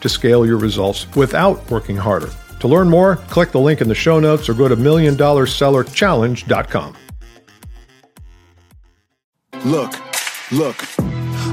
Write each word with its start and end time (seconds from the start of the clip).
to 0.00 0.08
scale 0.08 0.46
your 0.46 0.58
results 0.58 1.06
without 1.16 1.68
working 1.70 1.96
harder. 1.96 2.30
To 2.60 2.68
learn 2.68 2.88
more, 2.88 3.16
click 3.16 3.50
the 3.52 3.60
link 3.60 3.80
in 3.80 3.88
the 3.88 3.94
show 3.94 4.20
notes 4.20 4.48
or 4.48 4.54
go 4.54 4.68
to 4.68 4.76
milliondollarsellerchallenge.com. 4.76 6.96
Look, 9.64 9.92
look. 10.52 10.76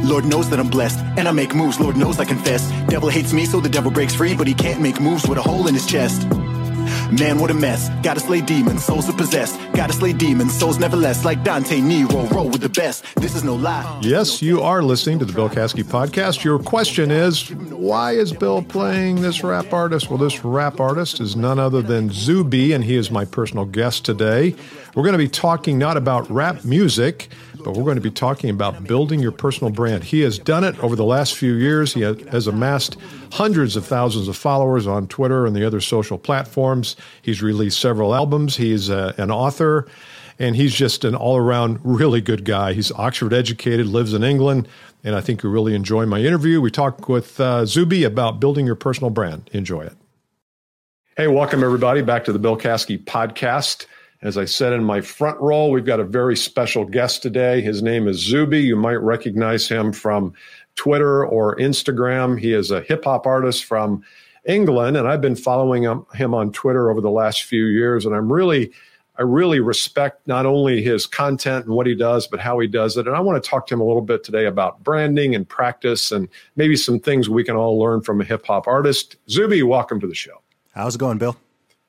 Lord 0.04 0.26
knows 0.26 0.50
that 0.52 0.60
I'm 0.60 0.70
blessed, 0.70 1.00
and 1.18 1.28
I 1.28 1.32
make 1.32 1.56
moves. 1.56 1.80
Lord 1.80 1.98
knows 1.98 2.20
I 2.20 2.26
confess. 2.26 2.70
Devil 2.88 3.10
hates 3.10 3.34
me, 3.34 3.46
so 3.46 3.60
the 3.60 3.70
devil 3.70 3.90
breaks 3.90 4.14
free, 4.14 4.36
but 4.36 4.46
he 4.46 4.54
can't 4.54 4.80
make 4.82 5.02
moves 5.02 5.28
with 5.28 5.40
a 5.40 5.42
hole 5.42 5.68
in 5.68 5.74
his 5.74 5.88
chest. 5.88 6.28
Man, 7.12 7.38
what 7.40 7.52
a 7.52 7.54
mess. 7.54 7.90
Gotta 8.02 8.20
slay 8.20 8.42
demons, 8.42 8.84
souls 8.84 9.08
are 9.10 9.14
possessed. 9.14 9.60
Gotta 9.74 9.94
slay 9.94 10.12
demons, 10.12 10.58
souls 10.58 10.80
never 10.80 10.98
less. 10.98 11.24
Like 11.24 11.44
Dante 11.44 11.80
Nero, 11.80 12.26
roll 12.28 12.50
with 12.50 12.62
the 12.62 12.70
best. 12.70 13.06
This 13.16 13.36
is 13.36 13.44
no 13.44 13.56
lie. 13.56 14.00
Yes, 14.02 14.42
you 14.42 14.62
are 14.62 14.82
listening 14.82 15.20
to 15.20 15.26
the 15.26 15.34
Bill 15.34 15.50
Caskey 15.50 15.84
podcast. 15.84 16.44
Your 16.44 16.58
question 16.58 17.12
is 17.12 17.52
why 17.52 18.14
is 18.14 18.34
Bill 18.34 18.64
playing 18.64 19.22
this 19.22 19.44
rap 19.44 19.72
artist? 19.72 20.10
Well, 20.10 20.18
this 20.18 20.44
rap 20.44 20.80
artist 20.80 21.20
is 21.20 21.36
none 21.36 21.60
other 21.60 21.82
than 21.82 22.10
Zuby, 22.12 22.74
and 22.74 22.84
he 22.84 22.96
is 22.96 23.12
my 23.12 23.24
personal 23.26 23.66
guest 23.66 24.04
today. 24.04 24.56
We're 24.96 25.04
going 25.04 25.14
to 25.14 25.20
be 25.20 25.28
talking 25.28 25.78
not 25.78 25.98
about 25.98 26.30
rap 26.32 26.64
music, 26.66 27.30
but 27.66 27.76
we're 27.76 27.84
going 27.84 27.96
to 27.96 28.02
be 28.02 28.12
talking 28.12 28.52
about 28.52 28.84
building 28.84 29.20
your 29.20 29.32
personal 29.32 29.74
brand. 29.74 30.04
He 30.04 30.22
has 30.22 30.38
done 30.38 30.64
it 30.64 30.78
over 30.84 30.96
the 30.96 31.04
last 31.04 31.34
few 31.34 31.54
years. 31.54 31.96
He 31.96 32.02
has 32.02 32.46
amassed 32.46 32.96
hundreds 33.32 33.76
of 33.76 33.84
thousands 33.84 34.28
of 34.28 34.38
followers 34.38 34.86
on 34.86 35.08
Twitter 35.08 35.48
and 35.48 35.56
the 35.56 35.66
other 35.66 35.82
social 35.82 36.20
platforms. 36.20 36.96
He's 37.24 37.42
released 37.42 37.82
several 37.82 38.14
albums. 38.14 38.56
He's 38.56 38.92
uh, 38.92 39.14
an 39.18 39.32
author, 39.32 39.88
and 40.38 40.56
he's 40.56 40.76
just 40.76 41.04
an 41.04 41.16
all 41.16 41.38
around 41.38 41.80
really 41.84 42.22
good 42.22 42.46
guy. 42.46 42.74
He's 42.74 42.92
Oxford 42.92 43.34
educated, 43.34 43.88
lives 43.88 44.14
in 44.14 44.24
England, 44.24 44.68
and 45.04 45.16
I 45.16 45.22
think 45.22 45.42
you'll 45.42 45.52
really 45.52 45.74
enjoy 45.74 46.06
my 46.06 46.20
interview. 46.20 46.62
We 46.62 46.70
talk 46.70 47.10
with 47.10 47.40
uh, 47.40 47.66
Zuby 47.66 48.04
about 48.04 48.40
building 48.40 48.68
your 48.68 48.76
personal 48.76 49.10
brand. 49.10 49.50
Enjoy 49.54 49.82
it. 49.82 49.94
Hey, 51.18 51.28
welcome 51.28 51.64
everybody 51.64 52.04
back 52.04 52.26
to 52.26 52.32
the 52.32 52.38
Bill 52.38 52.58
Caskey 52.58 53.04
podcast. 53.04 53.88
As 54.26 54.40
I 54.40 54.46
said 54.46 54.74
in 54.74 54.84
my 54.84 55.02
front 55.02 55.40
roll, 55.40 55.70
we've 55.70 55.86
got 55.86 56.00
a 56.00 56.04
very 56.04 56.36
special 56.36 56.84
guest 56.84 57.22
today. 57.22 57.62
His 57.62 57.84
name 57.84 58.08
is 58.08 58.18
Zuby. 58.18 58.60
You 58.60 58.76
might 58.76 58.96
recognize 58.96 59.68
him 59.68 59.94
from 59.94 60.34
Twitter 60.74 61.24
or 61.24 61.56
Instagram. 61.58 62.40
He 62.40 62.52
is 62.52 62.72
a 62.72 62.82
hip 62.82 63.04
hop 63.04 63.28
artist 63.28 63.66
from 63.66 64.04
England, 64.48 64.98
and 64.98 65.08
I've 65.08 65.22
been 65.22 65.36
following 65.36 65.84
him 65.84 66.34
on 66.34 66.52
Twitter 66.52 66.90
over 66.90 67.02
the 67.02 67.12
last 67.12 67.44
few 67.44 67.66
years. 67.68 68.04
And 68.04 68.16
I'm 68.16 68.34
really, 68.34 68.72
I 69.20 69.22
really 69.22 69.60
respect 69.60 70.26
not 70.26 70.48
only 70.48 70.82
his 70.82 71.06
content 71.06 71.68
and 71.68 71.76
what 71.76 71.86
he 71.86 71.94
does, 71.94 72.26
but 72.26 72.40
how 72.40 72.58
he 72.58 72.68
does 72.68 72.98
it. 72.98 73.06
And 73.06 73.16
I 73.16 73.20
want 73.20 73.44
to 73.44 73.48
talk 73.48 73.68
to 73.68 73.76
him 73.76 73.82
a 73.82 73.86
little 73.86 74.02
bit 74.02 74.24
today 74.24 74.46
about 74.46 74.84
branding 74.84 75.36
and 75.36 75.48
practice, 75.48 76.12
and 76.12 76.28
maybe 76.56 76.76
some 76.76 77.00
things 77.00 77.30
we 77.30 77.44
can 77.44 77.56
all 77.56 77.78
learn 77.78 78.02
from 78.02 78.22
a 78.22 78.24
hip 78.24 78.48
hop 78.48 78.66
artist. 78.66 79.18
Zuby, 79.30 79.62
welcome 79.62 80.00
to 80.00 80.08
the 80.08 80.16
show. 80.16 80.42
How's 80.74 80.96
it 80.96 80.98
going, 80.98 81.20
Bill? 81.20 81.38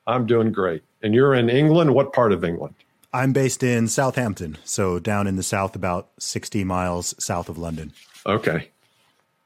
I'm 0.05 0.27
doing 0.27 0.51
great. 0.51 0.83
And 1.01 1.13
you're 1.13 1.33
in 1.33 1.49
England. 1.49 1.93
What 1.93 2.13
part 2.13 2.31
of 2.31 2.43
England? 2.43 2.75
I'm 3.13 3.33
based 3.33 3.63
in 3.63 3.87
Southampton, 3.87 4.57
so 4.63 4.99
down 4.99 5.27
in 5.27 5.37
the 5.37 5.43
south, 5.43 5.75
about 5.75 6.09
60 6.19 6.63
miles 6.63 7.15
south 7.17 7.49
of 7.49 7.57
London. 7.57 7.93
Okay. 8.25 8.69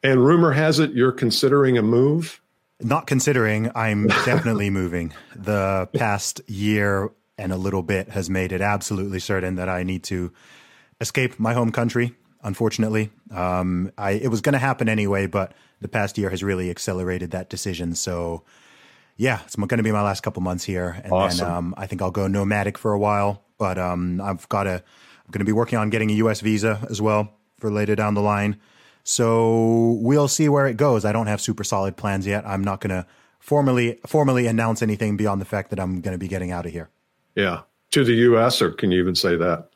And 0.04 0.26
rumor 0.26 0.52
has 0.52 0.80
it 0.80 0.92
you're 0.92 1.12
considering 1.12 1.78
a 1.78 1.82
move? 1.82 2.42
Not 2.80 3.06
considering, 3.06 3.72
I'm 3.76 4.08
definitely 4.26 4.70
moving. 4.70 5.14
The 5.36 5.88
past 5.94 6.42
year 6.50 7.12
and 7.38 7.52
a 7.52 7.58
little 7.58 7.84
bit 7.84 8.10
has 8.10 8.30
made 8.30 8.52
it 8.52 8.62
absolutely 8.62 9.20
certain 9.20 9.56
that 9.56 9.70
I 9.70 9.84
need 9.84 10.04
to 10.06 10.32
escape 11.00 11.40
my 11.40 11.54
home 11.54 11.72
country. 11.72 12.16
Unfortunately, 12.44 13.12
um, 13.30 13.92
I 13.98 14.12
it 14.12 14.30
was 14.30 14.42
going 14.42 14.54
to 14.54 14.60
happen 14.60 14.90
anyway, 14.90 15.28
but 15.28 15.54
the 15.80 15.88
past 15.88 16.18
year 16.18 16.32
has 16.32 16.44
really 16.44 16.72
accelerated 16.72 17.32
that 17.32 17.50
decision. 17.50 17.94
So 17.94 18.44
yeah, 19.22 19.42
it's 19.46 19.56
going 19.56 19.78
to 19.78 19.84
be 19.84 19.92
my 19.92 20.02
last 20.02 20.22
couple 20.22 20.42
months 20.42 20.64
here, 20.64 21.00
and 21.04 21.14
awesome. 21.14 21.48
then 21.48 21.56
um, 21.56 21.76
I 21.78 21.86
think 21.86 22.02
I'll 22.02 22.10
go 22.10 22.26
nomadic 22.26 22.76
for 22.76 22.92
a 22.92 22.98
while. 22.98 23.44
But 23.60 23.78
um, 23.78 24.20
I've 24.20 24.50
got 24.50 24.64
to, 24.64 24.72
I'm 24.72 25.32
going 25.32 25.42
to 25.42 25.46
be 25.46 25.52
working 25.52 25.78
on 25.78 25.92
getting 25.92 26.10
a 26.10 26.16
U.S. 26.16 26.42
visa 26.42 26.84
as 26.90 27.00
well 27.04 27.32
for 27.60 27.70
later 27.70 27.96
down 27.96 28.16
the 28.16 28.22
line. 28.22 28.60
So 29.04 30.00
we'll 30.02 30.28
see 30.28 30.50
where 30.50 30.66
it 30.66 30.76
goes. 30.76 31.06
I 31.06 31.12
don't 31.12 31.28
have 31.28 31.40
super 31.40 31.64
solid 31.64 31.98
plans 31.98 32.26
yet. 32.26 32.48
I'm 32.48 32.64
not 32.64 32.82
going 32.82 32.90
to 32.90 33.06
formally 33.40 34.00
formally 34.08 34.48
announce 34.48 34.82
anything 34.82 35.18
beyond 35.18 35.40
the 35.40 35.46
fact 35.46 35.70
that 35.70 35.80
I'm 35.80 36.02
going 36.02 36.14
to 36.14 36.18
be 36.18 36.28
getting 36.28 36.50
out 36.50 36.66
of 36.66 36.72
here. 36.72 36.90
Yeah, 37.36 37.62
to 37.92 38.04
the 38.04 38.14
U.S. 38.14 38.60
or 38.60 38.72
can 38.72 38.90
you 38.90 39.00
even 39.00 39.14
say 39.14 39.36
that? 39.36 39.70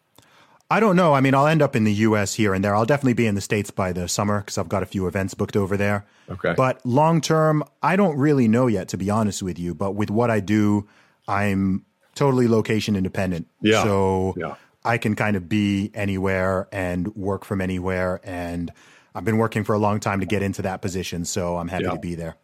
I 0.70 0.80
don't 0.80 0.96
know. 0.96 1.14
I 1.14 1.22
mean, 1.22 1.36
I'll 1.36 1.46
end 1.46 1.62
up 1.62 1.76
in 1.76 1.84
the 1.84 1.94
U.S. 1.94 2.34
here 2.34 2.54
and 2.54 2.64
there. 2.64 2.76
I'll 2.76 2.86
definitely 2.86 3.14
be 3.14 3.28
in 3.28 3.36
the 3.36 3.42
States 3.42 3.70
by 3.70 3.94
the 3.94 4.08
summer 4.08 4.40
because 4.40 4.58
I've 4.58 4.70
got 4.70 4.82
a 4.82 4.88
few 4.88 5.06
events 5.06 5.36
booked 5.36 5.56
over 5.56 5.78
there. 5.78 6.06
Okay. 6.30 6.56
But 6.58 6.84
long 6.86 7.22
term, 7.22 7.64
I 7.84 7.96
don't 7.96 8.18
really 8.18 8.48
know 8.48 8.66
yet, 8.66 8.88
to 8.90 8.98
be 8.98 9.12
honest 9.12 9.44
with 9.44 9.60
you. 9.60 9.76
But 9.76 9.92
with 9.92 10.10
what 10.10 10.32
I 10.32 10.40
do, 10.40 10.88
I'm 11.28 11.86
totally 12.16 12.48
location 12.48 12.96
independent. 12.96 13.48
Yeah. 13.62 13.84
So 13.84 14.34
yeah. 14.38 14.56
I 14.84 14.98
can 14.98 15.16
kind 15.16 15.38
of 15.38 15.48
be 15.48 15.92
anywhere 15.94 16.68
and 16.72 17.16
work 17.16 17.46
from 17.46 17.62
anywhere. 17.62 18.20
And 18.24 18.72
I've 19.14 19.26
been 19.26 19.38
working 19.38 19.64
for 19.64 19.76
a 19.76 19.80
long 19.80 20.00
time 20.00 20.20
to 20.20 20.26
get 20.26 20.42
into 20.42 20.64
that 20.64 20.82
position. 20.82 21.26
So 21.26 21.58
I'm 21.58 21.68
happy 21.68 21.84
yeah. 21.84 21.92
to 21.92 22.00
be 22.00 22.16
there. 22.16 22.38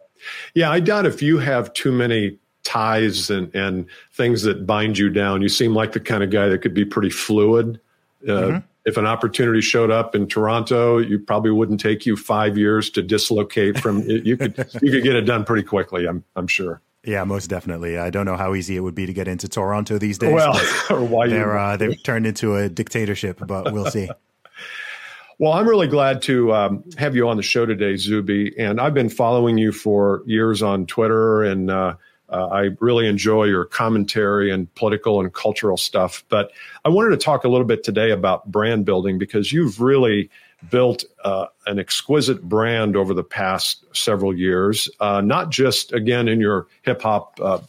Yeah. 0.54 0.70
I 0.70 0.80
doubt 0.80 1.08
if 1.08 1.24
you 1.24 1.40
have 1.40 1.74
too 1.74 1.92
many 1.92 2.38
ties 2.62 3.32
and, 3.32 3.54
and 3.56 3.88
things 4.14 4.44
that 4.44 4.68
bind 4.68 5.00
you 5.00 5.10
down, 5.10 5.42
you 5.42 5.50
seem 5.50 5.74
like 5.74 5.94
the 5.94 6.00
kind 6.00 6.22
of 6.22 6.30
guy 6.30 6.50
that 6.50 6.60
could 6.60 6.76
be 6.76 6.86
pretty 6.86 7.10
fluid 7.10 7.80
uh, 8.28 8.32
mm-hmm. 8.32 8.58
If 8.84 8.98
an 8.98 9.06
opportunity 9.06 9.62
showed 9.62 9.92
up 9.92 10.16
in 10.16 10.28
Toronto, 10.28 10.98
you 10.98 11.20
probably 11.20 11.52
wouldn't 11.52 11.80
take 11.80 12.08
you 12.08 12.16
five 12.18 12.58
years 12.58 12.90
to 12.92 13.04
dislocate 13.04 13.80
from. 13.80 14.02
you 14.10 14.36
could 14.36 14.58
you 14.82 14.92
could 14.92 15.04
get 15.04 15.16
it 15.16 15.22
done 15.22 15.46
pretty 15.46 15.62
quickly. 15.62 16.08
I'm 16.08 16.24
I'm 16.36 16.48
sure. 16.48 16.82
Yeah, 17.04 17.24
most 17.24 17.48
definitely. 17.48 17.98
I 17.98 18.10
don't 18.10 18.26
know 18.26 18.38
how 18.38 18.54
easy 18.54 18.76
it 18.76 18.80
would 18.80 18.96
be 18.96 19.06
to 19.06 19.14
get 19.14 19.28
into 19.28 19.48
Toronto 19.48 19.98
these 19.98 20.18
days. 20.18 20.34
Well, 20.34 20.60
or 20.90 21.04
why 21.04 21.28
they're 21.28 21.58
uh, 21.58 21.78
they've 21.78 22.02
turned 22.04 22.26
into 22.26 22.56
a 22.56 22.70
dictatorship, 22.70 23.40
but 23.46 23.72
we'll 23.72 23.92
see. 23.92 24.10
Well, 25.40 25.54
I'm 25.54 25.68
really 25.68 25.88
glad 25.88 26.22
to 26.24 26.54
um, 26.54 26.84
have 27.00 27.16
you 27.16 27.28
on 27.28 27.36
the 27.36 27.42
show 27.42 27.66
today, 27.66 27.96
Zuby. 27.96 28.54
And 28.60 28.80
I've 28.80 28.94
been 28.94 29.10
following 29.10 29.58
you 29.58 29.72
for 29.72 30.22
years 30.28 30.62
on 30.62 30.86
Twitter, 30.86 31.42
and 31.42 31.72
uh, 31.72 31.96
uh, 32.32 32.48
I 32.48 32.70
really 32.80 33.08
enjoy 33.08 33.46
your 33.46 33.66
commentary 33.66 34.52
and 34.52 34.74
political 34.76 35.20
and 35.20 35.34
cultural 35.34 35.78
stuff. 35.78 36.24
But 36.30 36.52
I 36.86 36.90
wanted 36.90 37.10
to 37.12 37.18
talk 37.18 37.44
a 37.44 37.50
little 37.50 37.68
bit 37.68 37.84
today 37.84 38.12
about 38.12 38.50
brand 38.52 38.86
building 38.86 39.18
because 39.18 39.52
you've 39.52 39.82
really 39.82 40.30
built 40.70 41.04
uh, 41.24 41.48
an 41.66 41.80
exquisite 41.80 42.44
brand 42.44 42.96
over 42.96 43.14
the 43.14 43.24
past 43.24 43.84
several 43.94 44.36
years, 44.36 44.90
uh, 45.00 45.20
not 45.20 45.50
just, 45.50 45.92
again, 45.92 46.28
in 46.28 46.40
your 46.40 46.68
hip 46.84 47.02
hop 47.02 47.40
uh, 47.42 47.60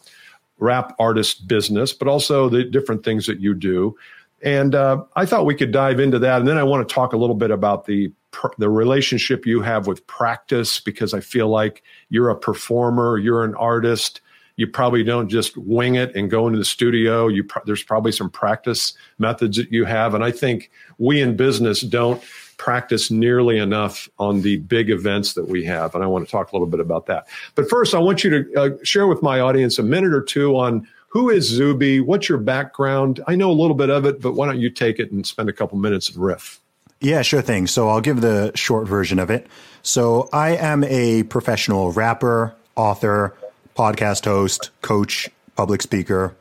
rap 0.59 0.95
artist 0.99 1.49
business, 1.49 1.93
but 1.93 2.07
also 2.07 2.49
the 2.49 2.65
different 2.65 3.05
things 3.05 3.27
that 3.27 3.41
you 3.41 3.55
do. 3.55 3.97
And 4.43 4.75
uh, 4.75 5.05
I 5.17 5.27
thought 5.27 5.47
we 5.47 5.55
could 5.55 5.73
dive 5.73 6.01
into 6.01 6.19
that. 6.19 6.41
And 6.41 6.49
then 6.49 6.59
I 6.59 6.65
want 6.65 6.87
to 6.87 6.95
talk 6.95 7.13
a 7.13 7.17
little 7.17 7.37
bit 7.37 7.51
about 7.51 7.87
the 7.87 8.13
the 8.57 8.71
relationship 8.71 9.45
you 9.45 9.61
have 9.61 9.87
with 9.87 10.07
practice 10.07 10.81
because 10.81 11.13
I 11.13 11.21
feel 11.21 11.49
like 11.49 11.83
you're 12.09 12.31
a 12.31 12.37
performer, 12.37 13.19
you're 13.19 13.45
an 13.45 13.55
artist, 13.57 14.23
you 14.57 14.67
probably 14.67 15.03
don't 15.03 15.29
just 15.29 15.57
wing 15.57 15.95
it 15.95 16.15
and 16.15 16.31
go 16.31 16.47
into 16.47 16.59
the 16.59 16.65
studio. 16.65 17.29
You 17.29 17.47
there's 17.65 17.83
probably 17.83 18.13
some 18.13 18.31
practice 18.31 18.95
methods 19.19 19.57
that 19.57 19.71
you 19.71 19.85
have, 19.85 20.15
and 20.15 20.25
I 20.25 20.31
think 20.31 20.71
we 20.99 21.21
in 21.21 21.37
business 21.37 21.81
don't 21.81 22.23
practice 22.59 23.11
nearly 23.11 23.59
enough 23.59 24.09
on 24.19 24.43
the 24.43 24.59
big 24.59 24.89
events 24.89 25.35
that 25.35 25.49
we 25.49 25.65
have. 25.65 25.97
And 25.97 26.05
I 26.05 26.07
want 26.07 26.25
to 26.25 26.31
talk 26.31 26.53
a 26.53 26.55
little 26.55 26.69
bit 26.69 26.79
about 26.79 27.07
that. 27.07 27.27
But 27.57 27.69
first, 27.69 27.93
I 27.93 27.99
want 27.99 28.23
you 28.23 28.45
to 28.45 28.61
uh, 28.61 28.71
share 28.85 29.09
with 29.09 29.21
my 29.21 29.41
audience 29.41 29.81
a 29.81 29.83
minute 29.83 30.15
or 30.15 30.23
two 30.23 30.57
on 30.57 30.87
who 31.09 31.29
is 31.29 31.47
Zuby, 31.47 32.01
what's 32.01 32.29
your 32.29 32.39
background. 32.39 33.21
I 33.27 33.35
know 33.35 33.51
a 33.51 33.53
little 33.53 33.75
bit 33.75 33.91
of 33.91 34.07
it, 34.07 34.21
but 34.21 34.33
why 34.33 34.47
don't 34.47 34.61
you 34.61 34.71
take 34.71 34.99
it 34.99 35.13
and 35.13 35.27
spend 35.27 35.49
a 35.49 35.53
couple 35.53 35.77
minutes 35.77 36.09
and 36.09 36.17
riff? 36.23 36.59
Yeah, 37.01 37.23
sure 37.23 37.43
thing. 37.43 37.67
So 37.67 37.89
I'll 37.89 38.01
give 38.01 38.21
the 38.21 38.53
short 38.55 38.87
version 38.87 39.19
of 39.19 39.29
it. 39.29 39.47
So 39.83 40.31
I 40.33 40.51
am 40.57 40.85
a 40.85 41.25
professional 41.25 41.91
rapper, 41.93 42.55
author, 42.77 43.37
podcast 43.77 44.25
host, 44.25 44.71
coach, 44.83 45.29
public 45.57 45.83
speaker, 45.83 46.35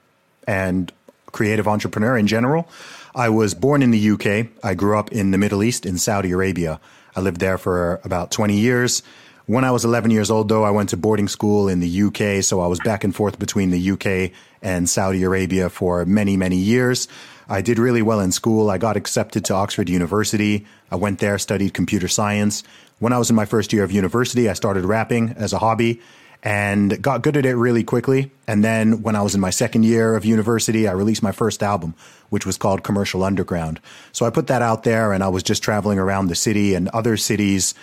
and 0.47 0.91
creative 1.31 1.67
entrepreneur 1.67 2.17
in 2.17 2.27
general. 2.27 2.67
I 3.13 3.29
was 3.29 3.53
born 3.53 3.81
in 3.83 3.91
the 3.91 4.11
UK. 4.11 4.47
I 4.63 4.73
grew 4.73 4.97
up 4.97 5.11
in 5.11 5.31
the 5.31 5.37
Middle 5.37 5.63
East 5.63 5.85
in 5.85 5.97
Saudi 5.97 6.31
Arabia. 6.31 6.79
I 7.15 7.21
lived 7.21 7.39
there 7.39 7.57
for 7.57 7.99
about 8.03 8.31
20 8.31 8.57
years. 8.57 9.03
When 9.47 9.65
I 9.65 9.71
was 9.71 9.83
11 9.83 10.11
years 10.11 10.31
old, 10.31 10.47
though, 10.47 10.63
I 10.63 10.71
went 10.71 10.89
to 10.89 10.97
boarding 10.97 11.27
school 11.27 11.67
in 11.67 11.79
the 11.81 12.03
UK, 12.03 12.43
so 12.43 12.61
I 12.61 12.67
was 12.67 12.79
back 12.79 13.03
and 13.03 13.13
forth 13.13 13.37
between 13.37 13.71
the 13.71 13.91
UK 13.91 14.31
and 14.61 14.89
Saudi 14.89 15.23
Arabia 15.23 15.69
for 15.69 16.05
many, 16.05 16.37
many 16.37 16.57
years. 16.57 17.07
I 17.49 17.61
did 17.61 17.79
really 17.79 18.01
well 18.01 18.21
in 18.21 18.31
school. 18.31 18.69
I 18.69 18.77
got 18.77 18.95
accepted 18.95 19.43
to 19.45 19.53
Oxford 19.55 19.89
University. 19.89 20.65
I 20.89 20.95
went 20.95 21.19
there, 21.19 21.37
studied 21.37 21.73
computer 21.73 22.07
science. 22.07 22.63
When 22.99 23.11
I 23.11 23.17
was 23.17 23.29
in 23.29 23.35
my 23.35 23.45
first 23.45 23.73
year 23.73 23.83
of 23.83 23.91
university, 23.91 24.47
I 24.47 24.53
started 24.53 24.85
rapping 24.85 25.31
as 25.35 25.51
a 25.51 25.59
hobby 25.59 26.01
and 26.43 27.01
got 27.01 27.21
good 27.21 27.37
at 27.37 27.45
it 27.45 27.55
really 27.55 27.83
quickly. 27.83 28.31
And 28.47 28.63
then 28.63 29.03
when 29.03 29.15
I 29.15 29.21
was 29.21 29.35
in 29.35 29.41
my 29.41 29.51
second 29.51 29.83
year 29.83 30.15
of 30.15 30.25
university, 30.25 30.87
I 30.87 30.91
released 30.93 31.21
my 31.21 31.31
first 31.31 31.61
album, 31.61 31.93
which 32.29 32.45
was 32.45 32.57
called 32.57 32.83
Commercial 32.83 33.23
Underground. 33.23 33.79
So 34.11 34.25
I 34.25 34.31
put 34.31 34.47
that 34.47 34.61
out 34.61 34.83
there 34.83 35.13
and 35.13 35.23
I 35.23 35.27
was 35.27 35.43
just 35.43 35.61
traveling 35.61 35.99
around 35.99 36.27
the 36.27 36.35
city 36.35 36.73
and 36.73 36.87
other 36.89 37.15
cities, 37.15 37.75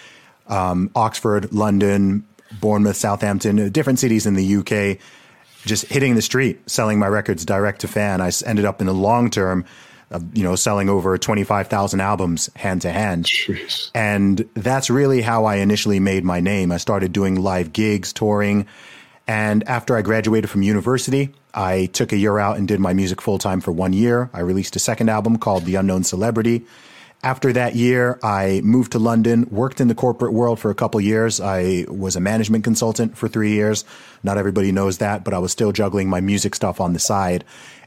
um, 0.48 0.90
Oxford, 0.96 1.52
London, 1.52 2.26
Bournemouth, 2.60 2.96
Southampton, 2.96 3.70
different 3.70 3.98
cities 4.00 4.26
in 4.26 4.34
the 4.34 4.56
UK, 4.56 4.98
just 5.64 5.86
hitting 5.86 6.14
the 6.14 6.22
street, 6.22 6.68
selling 6.68 6.98
my 6.98 7.06
records 7.06 7.44
direct 7.44 7.82
to 7.82 7.88
fan. 7.88 8.20
I 8.20 8.32
ended 8.44 8.64
up 8.64 8.80
in 8.80 8.86
the 8.86 8.94
long 8.94 9.30
term 9.30 9.64
you 10.32 10.42
know, 10.42 10.56
selling 10.56 10.88
over 10.88 11.18
25,000 11.18 12.00
albums 12.00 12.50
hand 12.56 12.82
to 12.82 12.90
hand. 12.90 13.26
And 13.94 14.48
that's 14.54 14.90
really 14.90 15.20
how 15.20 15.44
I 15.44 15.56
initially 15.56 16.00
made 16.00 16.24
my 16.24 16.40
name. 16.40 16.72
I 16.72 16.78
started 16.78 17.12
doing 17.12 17.40
live 17.40 17.72
gigs, 17.72 18.12
touring. 18.12 18.66
And 19.26 19.68
after 19.68 19.96
I 19.96 20.02
graduated 20.02 20.48
from 20.48 20.62
university, 20.62 21.34
I 21.52 21.86
took 21.86 22.12
a 22.12 22.16
year 22.16 22.38
out 22.38 22.56
and 22.56 22.66
did 22.66 22.80
my 22.80 22.94
music 22.94 23.20
full 23.20 23.38
time 23.38 23.60
for 23.60 23.72
one 23.72 23.92
year. 23.92 24.30
I 24.32 24.40
released 24.40 24.76
a 24.76 24.78
second 24.78 25.10
album 25.10 25.38
called 25.38 25.64
The 25.64 25.74
Unknown 25.74 26.04
Celebrity. 26.04 26.64
After 27.22 27.52
that 27.52 27.74
year, 27.74 28.18
I 28.22 28.60
moved 28.62 28.92
to 28.92 28.98
London, 29.00 29.48
worked 29.50 29.80
in 29.80 29.88
the 29.88 29.94
corporate 29.94 30.32
world 30.32 30.60
for 30.60 30.70
a 30.70 30.74
couple 30.74 31.00
years. 31.00 31.40
I 31.40 31.84
was 31.88 32.14
a 32.14 32.20
management 32.20 32.64
consultant 32.64 33.18
for 33.18 33.28
three 33.28 33.50
years. 33.50 33.84
Not 34.22 34.38
everybody 34.38 34.70
knows 34.70 34.98
that, 34.98 35.24
but 35.24 35.34
I 35.34 35.38
was 35.38 35.50
still 35.50 35.72
juggling 35.72 36.08
my 36.08 36.20
music 36.20 36.54
stuff 36.54 36.80
on 36.80 36.92
the 36.92 37.00
side. 37.00 37.44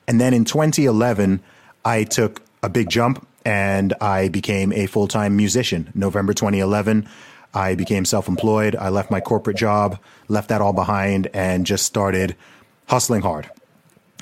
And 0.08 0.20
then 0.20 0.34
in 0.34 0.44
2011, 0.44 1.42
I 1.84 2.04
took 2.04 2.42
a 2.64 2.70
big 2.70 2.90
jump 2.90 3.28
and 3.46 3.94
I 4.02 4.30
became 4.30 4.72
a 4.74 4.86
full 4.86 5.08
time 5.08 5.36
musician. 5.36 5.92
November 5.96 6.34
2011, 6.34 7.08
I 7.54 7.76
became 7.76 8.06
self 8.06 8.28
employed. 8.28 8.76
I 8.76 8.90
left 8.90 9.12
my 9.12 9.20
corporate 9.20 9.58
job, 9.58 10.00
left 10.28 10.50
that 10.50 10.62
all 10.62 10.74
behind, 10.74 11.28
and 11.34 11.66
just 11.66 11.86
started 11.86 12.36
hustling 12.88 13.22
hard, 13.22 13.50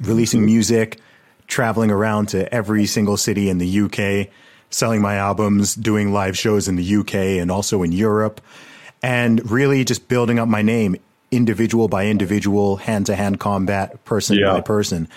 releasing 0.02 0.40
mm-hmm. 0.40 0.48
music, 0.48 1.00
traveling 1.48 1.92
around 1.92 2.30
to 2.30 2.52
every 2.54 2.86
single 2.86 3.18
city 3.18 3.50
in 3.50 3.58
the 3.58 3.82
UK, 3.82 4.32
selling 4.70 5.02
my 5.02 5.16
albums, 5.16 5.76
doing 5.76 6.14
live 6.14 6.38
shows 6.38 6.68
in 6.68 6.76
the 6.76 6.96
UK 6.98 7.16
and 7.16 7.52
also 7.52 7.84
in 7.84 7.92
Europe, 7.92 8.42
and 9.02 9.50
really 9.50 9.84
just 9.84 10.08
building 10.08 10.40
up 10.40 10.48
my 10.48 10.62
name 10.62 10.96
individual 11.32 11.88
by 11.88 12.08
individual, 12.08 12.78
hand 12.78 13.06
to 13.06 13.16
hand 13.16 13.40
combat, 13.40 14.04
person 14.06 14.38
yeah. 14.38 14.54
by 14.54 14.62
person 14.62 15.08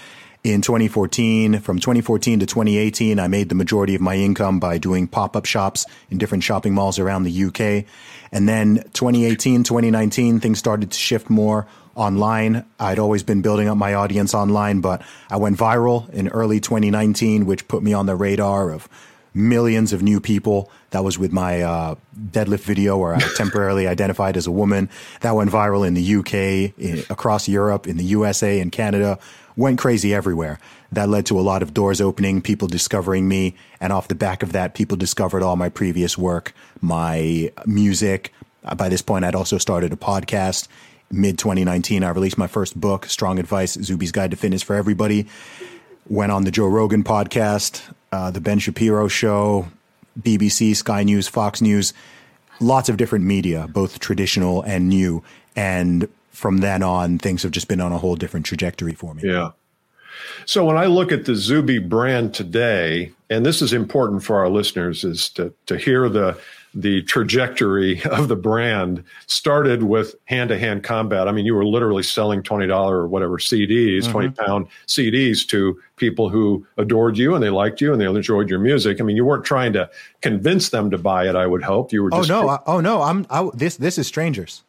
in 0.44 0.60
2014. 0.60 1.60
From 1.60 1.78
2014 1.78 2.40
to 2.40 2.46
2018, 2.46 3.18
I 3.18 3.28
made 3.28 3.48
the 3.48 3.54
majority 3.54 3.94
of 3.94 4.00
my 4.00 4.16
income 4.16 4.58
by 4.58 4.78
doing 4.78 5.06
pop 5.06 5.36
up 5.36 5.44
shops 5.44 5.86
in 6.10 6.18
different 6.18 6.44
shopping 6.44 6.74
malls 6.74 6.98
around 6.98 7.24
the 7.24 7.44
UK. 7.44 7.86
And 8.32 8.48
then 8.48 8.76
2018, 8.92 9.62
2019, 9.62 10.40
things 10.40 10.58
started 10.58 10.90
to 10.90 10.98
shift 10.98 11.30
more 11.30 11.66
online. 11.94 12.64
I'd 12.80 12.98
always 12.98 13.22
been 13.22 13.42
building 13.42 13.68
up 13.68 13.76
my 13.76 13.94
audience 13.94 14.34
online, 14.34 14.80
but 14.80 15.02
I 15.30 15.36
went 15.36 15.58
viral 15.58 16.08
in 16.10 16.28
early 16.28 16.58
2019, 16.58 17.46
which 17.46 17.68
put 17.68 17.82
me 17.82 17.92
on 17.92 18.06
the 18.06 18.16
radar 18.16 18.70
of 18.70 18.88
millions 19.34 19.92
of 19.92 20.02
new 20.02 20.20
people. 20.20 20.70
That 20.90 21.04
was 21.04 21.18
with 21.18 21.32
my 21.32 21.62
uh, 21.62 21.94
deadlift 22.18 22.60
video 22.60 22.96
where 22.96 23.14
I 23.14 23.20
temporarily 23.36 23.86
identified 23.86 24.36
as 24.36 24.46
a 24.46 24.50
woman. 24.50 24.88
That 25.20 25.36
went 25.36 25.50
viral 25.50 25.86
in 25.86 25.94
the 25.94 26.16
UK, 26.16 26.78
in, 26.78 27.04
across 27.10 27.48
Europe, 27.48 27.86
in 27.86 27.96
the 27.96 28.04
USA 28.04 28.60
and 28.60 28.72
Canada 28.72 29.18
went 29.56 29.78
crazy 29.78 30.14
everywhere. 30.14 30.58
That 30.90 31.08
led 31.08 31.26
to 31.26 31.38
a 31.38 31.42
lot 31.42 31.62
of 31.62 31.74
doors 31.74 32.00
opening, 32.00 32.42
people 32.42 32.68
discovering 32.68 33.28
me. 33.28 33.54
And 33.80 33.92
off 33.92 34.08
the 34.08 34.14
back 34.14 34.42
of 34.42 34.52
that, 34.52 34.74
people 34.74 34.96
discovered 34.96 35.42
all 35.42 35.56
my 35.56 35.68
previous 35.68 36.16
work, 36.18 36.54
my 36.80 37.52
music. 37.66 38.32
Uh, 38.64 38.74
by 38.74 38.88
this 38.88 39.02
point, 39.02 39.24
I'd 39.24 39.34
also 39.34 39.58
started 39.58 39.92
a 39.92 39.96
podcast. 39.96 40.68
Mid 41.10 41.38
2019, 41.38 42.04
I 42.04 42.10
released 42.10 42.38
my 42.38 42.46
first 42.46 42.80
book, 42.80 43.06
Strong 43.06 43.38
Advice 43.38 43.74
Zuby's 43.74 44.12
Guide 44.12 44.30
to 44.30 44.36
Fitness 44.36 44.62
for 44.62 44.74
Everybody. 44.74 45.26
Went 46.08 46.32
on 46.32 46.44
the 46.44 46.50
Joe 46.50 46.66
Rogan 46.66 47.04
podcast, 47.04 47.82
uh, 48.12 48.30
the 48.30 48.40
Ben 48.40 48.58
Shapiro 48.58 49.08
show, 49.08 49.68
BBC, 50.20 50.74
Sky 50.74 51.02
News, 51.04 51.28
Fox 51.28 51.60
News, 51.60 51.92
lots 52.60 52.88
of 52.88 52.96
different 52.96 53.24
media, 53.24 53.68
both 53.68 53.98
traditional 53.98 54.62
and 54.62 54.88
new. 54.88 55.22
And 55.54 56.08
from 56.32 56.58
then 56.58 56.82
on, 56.82 57.18
things 57.18 57.42
have 57.42 57.52
just 57.52 57.68
been 57.68 57.80
on 57.80 57.92
a 57.92 57.98
whole 57.98 58.16
different 58.16 58.46
trajectory 58.46 58.94
for 58.94 59.14
me. 59.14 59.22
Yeah. 59.24 59.52
So 60.46 60.64
when 60.64 60.76
I 60.76 60.86
look 60.86 61.12
at 61.12 61.24
the 61.24 61.34
Zuby 61.34 61.78
brand 61.78 62.34
today, 62.34 63.12
and 63.30 63.46
this 63.46 63.62
is 63.62 63.72
important 63.72 64.22
for 64.24 64.38
our 64.38 64.48
listeners, 64.48 65.04
is 65.04 65.28
to 65.30 65.52
to 65.66 65.76
hear 65.76 66.08
the 66.08 66.38
the 66.74 67.02
trajectory 67.02 68.02
of 68.10 68.28
the 68.28 68.36
brand 68.36 69.04
started 69.26 69.82
with 69.82 70.14
hand 70.24 70.48
to 70.48 70.58
hand 70.58 70.82
combat. 70.82 71.28
I 71.28 71.32
mean, 71.32 71.44
you 71.44 71.54
were 71.54 71.66
literally 71.66 72.02
selling 72.02 72.42
$20 72.42 72.70
or 72.90 73.06
whatever 73.06 73.38
CDs, 73.38 74.02
mm-hmm. 74.02 74.12
20 74.12 74.30
pound 74.30 74.66
CDs 74.86 75.46
to 75.48 75.80
people 75.96 76.28
who 76.28 76.66
adored 76.78 77.18
you 77.18 77.34
and 77.34 77.42
they 77.42 77.50
liked 77.50 77.80
you 77.80 77.92
and 77.92 78.00
they 78.00 78.06
enjoyed 78.06 78.48
your 78.48 78.58
music. 78.58 79.00
I 79.00 79.04
mean, 79.04 79.16
you 79.16 79.24
weren't 79.24 79.44
trying 79.44 79.74
to 79.74 79.90
convince 80.22 80.70
them 80.70 80.90
to 80.90 80.98
buy 80.98 81.28
it, 81.28 81.36
I 81.36 81.46
would 81.46 81.62
hope. 81.62 81.92
You 81.92 82.04
were 82.04 82.10
oh, 82.12 82.18
just. 82.20 82.30
Oh, 82.30 82.42
no. 82.42 82.48
I, 82.48 82.58
oh, 82.66 82.80
no. 82.80 83.02
I'm, 83.02 83.26
I, 83.28 83.48
this, 83.54 83.76
this 83.76 83.98
is 83.98 84.06
strangers. 84.06 84.62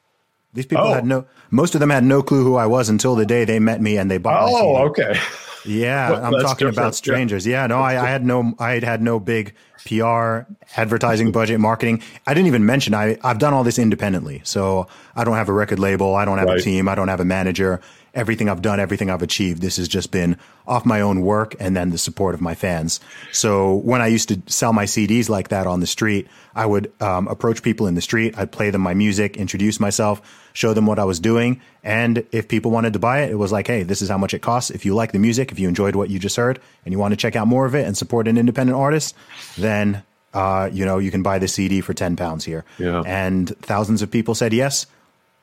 These 0.53 0.67
people 0.67 0.85
oh. 0.85 0.93
had 0.93 1.05
no, 1.05 1.25
most 1.51 1.73
of 1.75 1.79
them 1.79 1.89
had 1.89 2.03
no 2.03 2.21
clue 2.21 2.43
who 2.43 2.55
I 2.55 2.67
was 2.67 2.89
until 2.89 3.15
the 3.15 3.25
day 3.25 3.45
they 3.45 3.59
met 3.59 3.81
me 3.81 3.97
and 3.97 4.09
they 4.09 4.17
bought. 4.17 4.49
Oh, 4.49 4.77
okay. 4.89 5.19
Yeah, 5.65 6.11
well, 6.11 6.25
I'm 6.25 6.31
talking 6.33 6.67
different. 6.67 6.77
about 6.77 6.95
strangers. 6.95 7.47
Yeah, 7.47 7.63
yeah 7.63 7.67
no, 7.67 7.79
I, 7.79 8.03
I, 8.03 8.09
had 8.09 8.25
no, 8.25 8.53
I 8.59 8.71
had 8.71 8.83
had 8.83 9.01
no 9.01 9.19
big 9.19 9.55
PR, 9.85 10.41
advertising 10.77 11.31
budget, 11.31 11.59
marketing. 11.59 12.01
I 12.27 12.33
didn't 12.33 12.47
even 12.47 12.65
mention 12.65 12.93
I, 12.93 13.17
I've 13.23 13.39
done 13.39 13.53
all 13.53 13.63
this 13.63 13.79
independently. 13.79 14.41
So 14.43 14.87
I 15.15 15.23
don't 15.23 15.35
have 15.35 15.49
a 15.49 15.53
record 15.53 15.79
label. 15.79 16.15
I 16.15 16.25
don't 16.25 16.37
have 16.37 16.47
right. 16.47 16.59
a 16.59 16.63
team. 16.63 16.87
I 16.87 16.95
don't 16.95 17.07
have 17.07 17.19
a 17.19 17.25
manager 17.25 17.81
everything 18.13 18.47
I've 18.47 18.61
done, 18.61 18.79
everything 18.79 19.09
I've 19.09 19.21
achieved, 19.21 19.61
this 19.61 19.77
has 19.77 19.87
just 19.87 20.11
been 20.11 20.37
off 20.67 20.85
my 20.85 21.01
own 21.01 21.21
work 21.21 21.55
and 21.59 21.75
then 21.75 21.89
the 21.89 21.97
support 21.97 22.35
of 22.35 22.41
my 22.41 22.53
fans. 22.53 22.99
So 23.31 23.75
when 23.75 24.01
I 24.01 24.07
used 24.07 24.29
to 24.29 24.41
sell 24.45 24.71
my 24.71 24.85
CDs 24.85 25.29
like 25.29 25.49
that 25.49 25.65
on 25.65 25.79
the 25.79 25.87
street, 25.87 26.27
I 26.55 26.65
would 26.65 26.91
um, 27.01 27.27
approach 27.27 27.63
people 27.63 27.87
in 27.87 27.95
the 27.95 28.01
street. 28.01 28.37
I'd 28.37 28.51
play 28.51 28.69
them 28.69 28.81
my 28.81 28.93
music, 28.93 29.35
introduce 29.37 29.79
myself, 29.79 30.21
show 30.53 30.73
them 30.73 30.85
what 30.85 30.99
I 30.99 31.05
was 31.05 31.19
doing. 31.19 31.59
And 31.83 32.25
if 32.31 32.47
people 32.47 32.69
wanted 32.69 32.93
to 32.93 32.99
buy 32.99 33.21
it, 33.21 33.31
it 33.31 33.35
was 33.35 33.51
like, 33.51 33.65
hey, 33.65 33.81
this 33.81 34.01
is 34.01 34.09
how 34.09 34.17
much 34.17 34.33
it 34.33 34.39
costs. 34.39 34.69
If 34.69 34.85
you 34.85 34.93
like 34.93 35.11
the 35.11 35.19
music, 35.19 35.51
if 35.51 35.57
you 35.57 35.67
enjoyed 35.67 35.95
what 35.95 36.09
you 36.11 36.19
just 36.19 36.35
heard 36.35 36.61
and 36.85 36.91
you 36.91 36.99
want 36.99 37.13
to 37.13 37.17
check 37.17 37.35
out 37.35 37.47
more 37.47 37.65
of 37.65 37.73
it 37.73 37.87
and 37.87 37.97
support 37.97 38.27
an 38.27 38.37
independent 38.37 38.77
artist, 38.77 39.15
then 39.57 40.03
uh, 40.35 40.69
you 40.71 40.83
know, 40.83 40.97
you 40.97 41.11
can 41.11 41.21
buy 41.21 41.37
the 41.37 41.47
CD 41.47 41.81
for 41.81 41.93
10 41.93 42.15
pounds 42.15 42.43
here. 42.43 42.65
Yeah. 42.79 43.03
And 43.05 43.55
thousands 43.57 44.01
of 44.01 44.09
people 44.09 44.33
said 44.33 44.51
yes. 44.51 44.87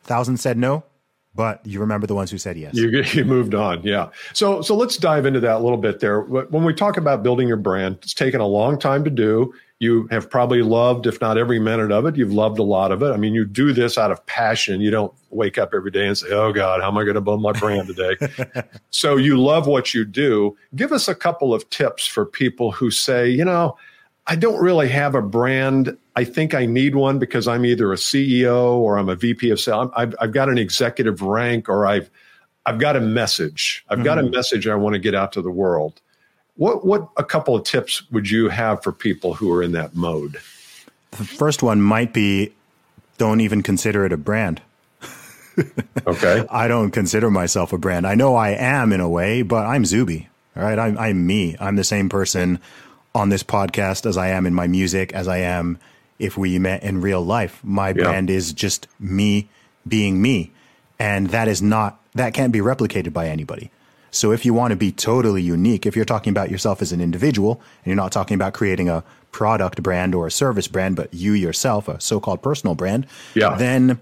Thousands 0.02 0.40
said 0.40 0.56
no 0.58 0.82
but 1.34 1.64
you 1.64 1.80
remember 1.80 2.06
the 2.06 2.14
ones 2.14 2.30
who 2.30 2.38
said 2.38 2.56
yes. 2.56 2.74
You, 2.74 2.88
you 3.12 3.24
moved 3.24 3.54
on, 3.54 3.82
yeah. 3.82 4.10
So 4.32 4.62
so 4.62 4.74
let's 4.74 4.96
dive 4.96 5.26
into 5.26 5.40
that 5.40 5.56
a 5.56 5.58
little 5.58 5.78
bit 5.78 6.00
there. 6.00 6.22
When 6.22 6.64
we 6.64 6.74
talk 6.74 6.96
about 6.96 7.22
building 7.22 7.48
your 7.48 7.56
brand, 7.56 7.98
it's 8.02 8.14
taken 8.14 8.40
a 8.40 8.46
long 8.46 8.78
time 8.78 9.04
to 9.04 9.10
do. 9.10 9.54
You 9.78 10.08
have 10.10 10.28
probably 10.28 10.60
loved, 10.60 11.06
if 11.06 11.22
not 11.22 11.38
every 11.38 11.58
minute 11.58 11.90
of 11.90 12.04
it, 12.04 12.14
you've 12.14 12.34
loved 12.34 12.58
a 12.58 12.62
lot 12.62 12.92
of 12.92 13.02
it. 13.02 13.12
I 13.12 13.16
mean, 13.16 13.32
you 13.32 13.46
do 13.46 13.72
this 13.72 13.96
out 13.96 14.10
of 14.10 14.24
passion. 14.26 14.82
You 14.82 14.90
don't 14.90 15.14
wake 15.30 15.56
up 15.56 15.70
every 15.74 15.90
day 15.90 16.06
and 16.06 16.18
say, 16.18 16.28
"Oh 16.30 16.52
God, 16.52 16.82
how 16.82 16.88
am 16.88 16.98
I 16.98 17.04
going 17.04 17.14
to 17.14 17.22
build 17.22 17.40
my 17.40 17.52
brand 17.52 17.86
today?" 17.86 18.16
so 18.90 19.16
you 19.16 19.40
love 19.40 19.66
what 19.66 19.94
you 19.94 20.04
do. 20.04 20.56
Give 20.74 20.92
us 20.92 21.08
a 21.08 21.14
couple 21.14 21.54
of 21.54 21.68
tips 21.70 22.06
for 22.06 22.26
people 22.26 22.72
who 22.72 22.90
say, 22.90 23.30
you 23.30 23.44
know, 23.44 23.78
I 24.26 24.36
don't 24.36 24.62
really 24.62 24.88
have 24.88 25.14
a 25.14 25.22
brand. 25.22 25.96
I 26.20 26.24
think 26.24 26.52
I 26.52 26.66
need 26.66 26.94
one 26.94 27.18
because 27.18 27.48
I'm 27.48 27.64
either 27.64 27.94
a 27.94 27.96
CEO 27.96 28.74
or 28.74 28.98
I'm 28.98 29.08
a 29.08 29.16
VP 29.16 29.48
of 29.48 29.58
sales. 29.58 29.90
I've, 29.96 30.14
I've 30.20 30.32
got 30.32 30.50
an 30.50 30.58
executive 30.58 31.22
rank 31.22 31.66
or 31.66 31.86
I've 31.86 32.10
I've 32.66 32.78
got 32.78 32.94
a 32.94 33.00
message. 33.00 33.82
I've 33.88 33.96
mm-hmm. 33.96 34.04
got 34.04 34.18
a 34.18 34.22
mm-hmm. 34.22 34.34
message 34.34 34.68
I 34.68 34.74
want 34.74 34.92
to 34.92 34.98
get 34.98 35.14
out 35.14 35.32
to 35.32 35.40
the 35.40 35.50
world. 35.50 36.02
What 36.56 36.84
what 36.84 37.08
a 37.16 37.24
couple 37.24 37.56
of 37.56 37.64
tips 37.64 38.02
would 38.10 38.28
you 38.28 38.50
have 38.50 38.82
for 38.82 38.92
people 38.92 39.32
who 39.32 39.50
are 39.50 39.62
in 39.62 39.72
that 39.72 39.96
mode? 39.96 40.34
The 41.12 41.24
first 41.24 41.62
one 41.62 41.80
might 41.80 42.12
be 42.12 42.52
don't 43.16 43.40
even 43.40 43.62
consider 43.62 44.04
it 44.04 44.12
a 44.12 44.18
brand. 44.18 44.60
okay. 46.06 46.44
I 46.50 46.68
don't 46.68 46.90
consider 46.90 47.30
myself 47.30 47.72
a 47.72 47.78
brand. 47.78 48.06
I 48.06 48.14
know 48.14 48.34
I 48.34 48.50
am 48.50 48.92
in 48.92 49.00
a 49.00 49.08
way, 49.08 49.40
but 49.40 49.64
I'm 49.64 49.86
Zuby. 49.86 50.28
All 50.54 50.62
right. 50.62 50.78
I'm, 50.78 50.98
I'm 50.98 51.26
me. 51.26 51.56
I'm 51.58 51.76
the 51.76 51.84
same 51.84 52.10
person 52.10 52.58
on 53.14 53.30
this 53.30 53.42
podcast 53.42 54.04
as 54.04 54.18
I 54.18 54.28
am 54.28 54.44
in 54.44 54.52
my 54.52 54.66
music, 54.66 55.14
as 55.14 55.26
I 55.26 55.38
am 55.38 55.78
if 56.20 56.36
we 56.36 56.58
met 56.58 56.82
in 56.82 57.00
real 57.00 57.24
life. 57.24 57.60
My 57.64 57.88
yeah. 57.88 57.94
brand 57.94 58.30
is 58.30 58.52
just 58.52 58.86
me 59.00 59.48
being 59.88 60.22
me. 60.22 60.52
And 60.98 61.28
that 61.30 61.48
is 61.48 61.62
not, 61.62 61.98
that 62.14 62.34
can't 62.34 62.52
be 62.52 62.60
replicated 62.60 63.12
by 63.12 63.28
anybody. 63.28 63.70
So 64.12 64.32
if 64.32 64.44
you 64.44 64.52
want 64.52 64.72
to 64.72 64.76
be 64.76 64.92
totally 64.92 65.40
unique, 65.40 65.86
if 65.86 65.96
you're 65.96 66.04
talking 66.04 66.30
about 66.30 66.50
yourself 66.50 66.82
as 66.82 66.92
an 66.92 67.00
individual 67.00 67.62
and 67.78 67.86
you're 67.86 67.96
not 67.96 68.12
talking 68.12 68.34
about 68.34 68.52
creating 68.52 68.88
a 68.88 69.02
product 69.32 69.82
brand 69.82 70.14
or 70.14 70.26
a 70.26 70.30
service 70.30 70.68
brand, 70.68 70.96
but 70.96 71.14
you 71.14 71.32
yourself, 71.32 71.88
a 71.88 72.00
so-called 72.00 72.42
personal 72.42 72.74
brand, 72.74 73.06
yeah. 73.34 73.56
then 73.56 74.00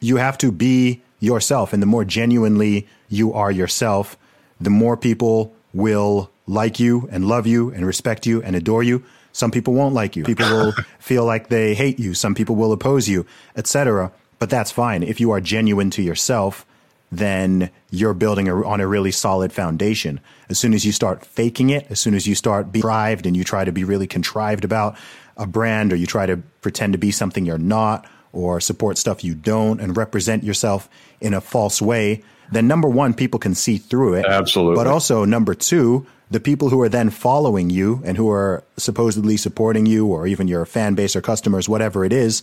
you 0.00 0.16
have 0.16 0.38
to 0.38 0.52
be 0.52 1.02
yourself. 1.18 1.72
And 1.72 1.82
the 1.82 1.86
more 1.86 2.04
genuinely 2.04 2.86
you 3.08 3.32
are 3.32 3.50
yourself, 3.50 4.16
the 4.60 4.70
more 4.70 4.96
people 4.96 5.52
will 5.74 6.30
like 6.46 6.78
you 6.78 7.08
and 7.10 7.26
love 7.26 7.46
you 7.46 7.70
and 7.72 7.84
respect 7.84 8.26
you 8.26 8.40
and 8.42 8.54
adore 8.54 8.82
you. 8.82 9.04
Some 9.36 9.50
people 9.50 9.74
won't 9.74 9.94
like 9.94 10.16
you. 10.16 10.24
People 10.24 10.48
will 10.48 10.72
feel 10.98 11.26
like 11.26 11.48
they 11.48 11.74
hate 11.74 11.98
you. 11.98 12.14
Some 12.14 12.34
people 12.34 12.56
will 12.56 12.72
oppose 12.72 13.06
you, 13.06 13.26
etc. 13.54 14.10
But 14.38 14.48
that's 14.48 14.70
fine. 14.70 15.02
If 15.02 15.20
you 15.20 15.30
are 15.32 15.42
genuine 15.42 15.90
to 15.90 16.02
yourself, 16.02 16.64
then 17.12 17.70
you're 17.90 18.14
building 18.14 18.48
a, 18.48 18.66
on 18.66 18.80
a 18.80 18.86
really 18.86 19.10
solid 19.10 19.52
foundation. 19.52 20.20
As 20.48 20.58
soon 20.58 20.72
as 20.72 20.86
you 20.86 20.92
start 20.92 21.22
faking 21.22 21.68
it, 21.68 21.86
as 21.90 22.00
soon 22.00 22.14
as 22.14 22.26
you 22.26 22.34
start 22.34 22.72
being 22.72 22.80
contrived 22.80 23.26
and 23.26 23.36
you 23.36 23.44
try 23.44 23.62
to 23.66 23.72
be 23.72 23.84
really 23.84 24.06
contrived 24.06 24.64
about 24.64 24.96
a 25.36 25.46
brand 25.46 25.92
or 25.92 25.96
you 25.96 26.06
try 26.06 26.24
to 26.24 26.38
pretend 26.62 26.94
to 26.94 26.98
be 26.98 27.10
something 27.10 27.44
you're 27.44 27.58
not 27.58 28.08
or 28.32 28.58
support 28.58 28.96
stuff 28.96 29.22
you 29.22 29.34
don't 29.34 29.80
and 29.80 29.98
represent 29.98 30.44
yourself 30.44 30.88
in 31.20 31.34
a 31.34 31.42
false 31.42 31.82
way, 31.82 32.22
then 32.50 32.66
number 32.66 32.88
one, 32.88 33.14
people 33.14 33.40
can 33.40 33.54
see 33.54 33.78
through 33.78 34.14
it. 34.14 34.26
Absolutely. 34.26 34.76
But 34.76 34.86
also, 34.86 35.24
number 35.24 35.54
two, 35.54 36.06
the 36.30 36.40
people 36.40 36.70
who 36.70 36.80
are 36.80 36.88
then 36.88 37.10
following 37.10 37.70
you 37.70 38.02
and 38.04 38.16
who 38.16 38.30
are 38.30 38.64
supposedly 38.76 39.36
supporting 39.36 39.86
you 39.86 40.06
or 40.06 40.26
even 40.26 40.48
your 40.48 40.64
fan 40.64 40.94
base 40.94 41.14
or 41.14 41.20
customers, 41.20 41.68
whatever 41.68 42.04
it 42.04 42.12
is, 42.12 42.42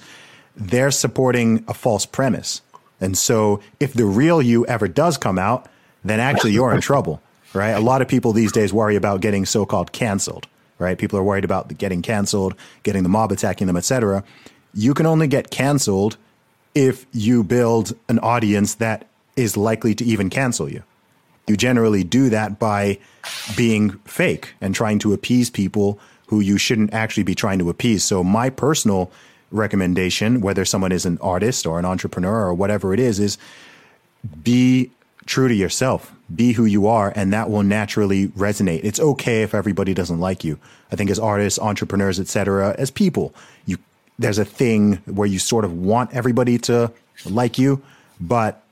they're 0.55 0.91
supporting 0.91 1.65
a 1.67 1.73
false 1.73 2.05
premise. 2.05 2.61
And 3.01 3.17
so 3.17 3.59
if 3.79 3.93
the 3.93 4.05
real 4.05 4.41
you 4.41 4.65
ever 4.65 4.87
does 4.87 5.17
come 5.17 5.37
out, 5.37 5.67
then 6.03 6.19
actually 6.19 6.51
you're 6.51 6.73
in 6.73 6.81
trouble, 6.91 7.21
right? 7.53 7.71
A 7.71 7.79
lot 7.79 8.01
of 8.01 8.07
people 8.07 8.31
these 8.31 8.51
days 8.51 8.71
worry 8.71 8.95
about 8.95 9.21
getting 9.21 9.45
so-called 9.45 9.91
canceled, 9.91 10.47
right? 10.79 10.97
People 10.97 11.19
are 11.19 11.23
worried 11.23 11.45
about 11.45 11.77
getting 11.77 12.01
canceled, 12.01 12.55
getting 12.83 13.03
the 13.03 13.09
mob 13.09 13.31
attacking 13.31 13.67
them, 13.67 13.77
etc. 13.77 14.23
You 14.73 14.93
can 14.93 15.05
only 15.05 15.27
get 15.27 15.51
canceled 15.51 16.17
if 16.73 17.05
you 17.11 17.43
build 17.43 17.93
an 18.07 18.19
audience 18.19 18.75
that 18.75 19.07
is 19.35 19.57
likely 19.57 19.95
to 19.95 20.05
even 20.05 20.29
cancel 20.29 20.69
you. 20.69 20.83
You 21.47 21.57
generally 21.57 22.03
do 22.03 22.29
that 22.29 22.59
by 22.59 22.99
being 23.57 23.91
fake 24.05 24.53
and 24.61 24.73
trying 24.73 24.99
to 24.99 25.13
appease 25.13 25.49
people 25.49 25.99
who 26.27 26.39
you 26.39 26.57
shouldn't 26.57 26.93
actually 26.93 27.23
be 27.23 27.35
trying 27.35 27.59
to 27.59 27.69
appease. 27.69 28.03
So 28.03 28.23
my 28.23 28.49
personal 28.49 29.11
recommendation, 29.51 30.41
whether 30.41 30.65
someone 30.65 30.91
is 30.91 31.05
an 31.05 31.17
artist 31.21 31.65
or 31.65 31.79
an 31.79 31.85
entrepreneur 31.85 32.45
or 32.45 32.53
whatever 32.53 32.93
it 32.93 32.99
is, 32.99 33.19
is 33.19 33.37
be 34.41 34.89
true 35.25 35.47
to 35.47 35.53
yourself. 35.53 36.11
Be 36.33 36.53
who 36.53 36.65
you 36.65 36.87
are, 36.87 37.13
and 37.15 37.31
that 37.33 37.49
will 37.49 37.63
naturally 37.63 38.29
resonate. 38.29 38.81
It's 38.83 38.99
okay 38.99 39.43
if 39.43 39.53
everybody 39.53 39.93
doesn't 39.93 40.19
like 40.19 40.43
you. 40.43 40.57
I 40.91 40.95
think 40.95 41.11
as 41.11 41.19
artists, 41.19 41.59
entrepreneurs, 41.59 42.19
etc., 42.19 42.75
as 42.77 42.89
people, 42.89 43.35
you 43.65 43.77
there's 44.17 44.37
a 44.37 44.45
thing 44.45 44.95
where 45.05 45.27
you 45.27 45.39
sort 45.39 45.65
of 45.65 45.73
want 45.73 46.13
everybody 46.13 46.57
to 46.59 46.91
like 47.25 47.57
you, 47.57 47.81
but 48.21 48.62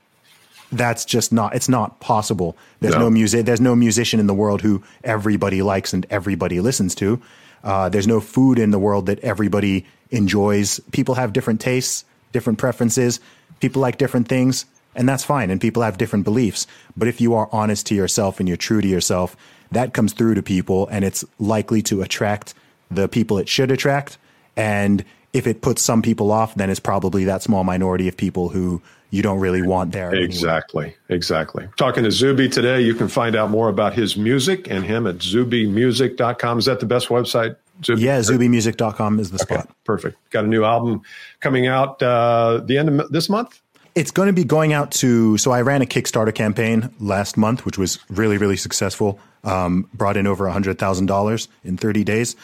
that's 0.72 1.04
just 1.04 1.32
not 1.32 1.54
it's 1.54 1.68
not 1.68 2.00
possible. 2.00 2.56
There's 2.80 2.94
no, 2.94 3.02
no 3.02 3.10
music 3.10 3.46
there's 3.46 3.60
no 3.60 3.76
musician 3.76 4.18
in 4.18 4.26
the 4.26 4.34
world 4.34 4.62
who 4.62 4.82
everybody 5.04 5.62
likes 5.62 5.92
and 5.92 6.06
everybody 6.10 6.60
listens 6.60 6.94
to. 6.96 7.20
Uh, 7.62 7.88
there's 7.88 8.08
no 8.08 8.20
food 8.20 8.58
in 8.58 8.70
the 8.70 8.78
world 8.78 9.06
that 9.06 9.20
everybody 9.20 9.86
enjoys. 10.10 10.80
People 10.90 11.14
have 11.14 11.32
different 11.32 11.60
tastes, 11.60 12.04
different 12.32 12.58
preferences. 12.58 13.20
People 13.60 13.80
like 13.80 13.98
different 13.98 14.26
things, 14.26 14.64
and 14.96 15.08
that's 15.08 15.22
fine. 15.22 15.50
And 15.50 15.60
people 15.60 15.82
have 15.82 15.96
different 15.96 16.24
beliefs. 16.24 16.66
But 16.96 17.06
if 17.06 17.20
you 17.20 17.34
are 17.34 17.48
honest 17.52 17.86
to 17.86 17.94
yourself 17.94 18.40
and 18.40 18.48
you're 18.48 18.56
true 18.56 18.80
to 18.80 18.88
yourself, 18.88 19.36
that 19.70 19.94
comes 19.94 20.12
through 20.12 20.34
to 20.34 20.42
people, 20.42 20.88
and 20.88 21.04
it's 21.04 21.24
likely 21.38 21.80
to 21.82 22.02
attract 22.02 22.54
the 22.90 23.08
people 23.08 23.38
it 23.38 23.48
should 23.48 23.70
attract. 23.70 24.18
And 24.56 25.04
if 25.32 25.46
it 25.46 25.62
puts 25.62 25.82
some 25.82 26.02
people 26.02 26.30
off, 26.30 26.54
then 26.56 26.70
it's 26.70 26.80
probably 26.80 27.24
that 27.24 27.42
small 27.42 27.64
minority 27.64 28.08
of 28.08 28.16
people 28.16 28.50
who 28.50 28.82
you 29.12 29.20
don't 29.20 29.38
really 29.38 29.60
want 29.60 29.92
there. 29.92 30.12
Exactly. 30.14 30.84
Anyway. 30.84 30.98
Exactly. 31.10 31.68
Talking 31.76 32.02
to 32.04 32.10
Zuby 32.10 32.48
today, 32.48 32.80
you 32.80 32.94
can 32.94 33.08
find 33.08 33.36
out 33.36 33.50
more 33.50 33.68
about 33.68 33.92
his 33.92 34.16
music 34.16 34.68
and 34.70 34.84
him 34.84 35.06
at 35.06 35.16
zubymusic.com. 35.16 36.58
Is 36.58 36.64
that 36.64 36.80
the 36.80 36.86
best 36.86 37.08
website? 37.08 37.56
Zuby? 37.84 38.00
Yeah, 38.00 38.20
zubymusic.com 38.20 39.20
is 39.20 39.30
the 39.30 39.42
okay, 39.42 39.54
spot. 39.56 39.70
Perfect. 39.84 40.16
Got 40.30 40.46
a 40.46 40.48
new 40.48 40.64
album 40.64 41.02
coming 41.40 41.66
out 41.66 42.02
uh, 42.02 42.62
the 42.64 42.78
end 42.78 43.00
of 43.00 43.12
this 43.12 43.28
month? 43.28 43.60
It's 43.94 44.10
going 44.10 44.28
to 44.28 44.32
be 44.32 44.44
going 44.44 44.72
out 44.72 44.90
to. 44.92 45.36
So 45.36 45.50
I 45.50 45.60
ran 45.60 45.82
a 45.82 45.86
Kickstarter 45.86 46.34
campaign 46.34 46.88
last 46.98 47.36
month, 47.36 47.66
which 47.66 47.76
was 47.76 47.98
really, 48.08 48.38
really 48.38 48.56
successful. 48.56 49.20
Um, 49.44 49.90
brought 49.92 50.16
in 50.16 50.26
over 50.26 50.46
$100,000 50.46 51.48
in 51.64 51.76
30 51.76 52.04
days. 52.04 52.36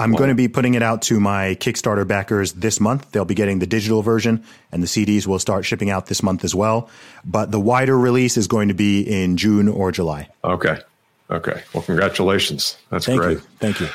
I'm 0.00 0.12
going 0.12 0.28
to 0.28 0.34
be 0.34 0.48
putting 0.48 0.74
it 0.74 0.82
out 0.82 1.02
to 1.02 1.20
my 1.20 1.56
Kickstarter 1.60 2.06
backers 2.06 2.52
this 2.52 2.80
month. 2.80 3.12
They'll 3.12 3.24
be 3.24 3.34
getting 3.34 3.58
the 3.58 3.66
digital 3.66 4.02
version, 4.02 4.42
and 4.72 4.82
the 4.82 4.86
CDs 4.86 5.26
will 5.26 5.38
start 5.38 5.66
shipping 5.66 5.90
out 5.90 6.06
this 6.06 6.22
month 6.22 6.42
as 6.42 6.54
well. 6.54 6.88
But 7.24 7.50
the 7.50 7.60
wider 7.60 7.98
release 7.98 8.36
is 8.36 8.46
going 8.46 8.68
to 8.68 8.74
be 8.74 9.02
in 9.02 9.36
June 9.36 9.68
or 9.68 9.92
July. 9.92 10.28
Okay. 10.42 10.78
Okay. 11.30 11.62
Well, 11.74 11.82
congratulations. 11.82 12.76
That's 12.88 13.06
Thank 13.06 13.20
great. 13.20 13.38
You. 13.38 13.42
Thank 13.58 13.80
you. 13.80 13.88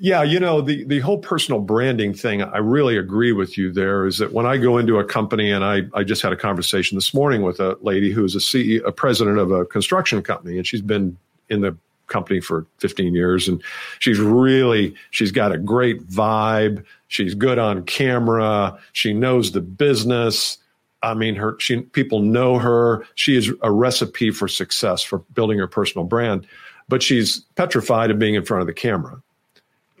Yeah, 0.00 0.22
you 0.22 0.38
know, 0.38 0.60
the, 0.60 0.84
the 0.84 1.00
whole 1.00 1.18
personal 1.18 1.60
branding 1.60 2.14
thing, 2.14 2.40
I 2.42 2.58
really 2.58 2.96
agree 2.96 3.32
with 3.32 3.58
you 3.58 3.72
there 3.72 4.06
is 4.06 4.18
that 4.18 4.32
when 4.32 4.46
I 4.46 4.56
go 4.56 4.78
into 4.78 4.98
a 4.98 5.04
company 5.04 5.50
and 5.50 5.64
I, 5.64 5.82
I 5.92 6.04
just 6.04 6.22
had 6.22 6.32
a 6.32 6.36
conversation 6.36 6.96
this 6.96 7.12
morning 7.12 7.42
with 7.42 7.58
a 7.58 7.76
lady 7.80 8.12
who 8.12 8.24
is 8.24 8.36
a 8.36 8.38
CEO, 8.38 8.86
a 8.86 8.92
president 8.92 9.38
of 9.38 9.50
a 9.50 9.64
construction 9.64 10.22
company, 10.22 10.56
and 10.56 10.64
she's 10.64 10.82
been 10.82 11.16
in 11.48 11.62
the 11.62 11.76
company 12.08 12.40
for 12.40 12.66
15 12.78 13.14
years 13.14 13.48
and 13.48 13.62
she's 14.00 14.18
really 14.18 14.94
she's 15.10 15.32
got 15.32 15.52
a 15.52 15.58
great 15.58 16.06
vibe. 16.08 16.84
She's 17.08 17.34
good 17.34 17.58
on 17.58 17.84
camera. 17.84 18.78
She 18.92 19.12
knows 19.12 19.52
the 19.52 19.60
business. 19.60 20.58
I 21.02 21.14
mean 21.14 21.36
her 21.36 21.56
she 21.60 21.82
people 21.82 22.20
know 22.20 22.58
her. 22.58 23.06
She 23.14 23.36
is 23.36 23.52
a 23.62 23.70
recipe 23.70 24.30
for 24.30 24.48
success 24.48 25.02
for 25.02 25.18
building 25.34 25.58
her 25.58 25.68
personal 25.68 26.04
brand 26.04 26.46
but 26.88 27.02
she's 27.02 27.40
petrified 27.54 28.10
of 28.10 28.18
being 28.18 28.34
in 28.34 28.44
front 28.44 28.62
of 28.62 28.66
the 28.66 28.72
camera. 28.72 29.22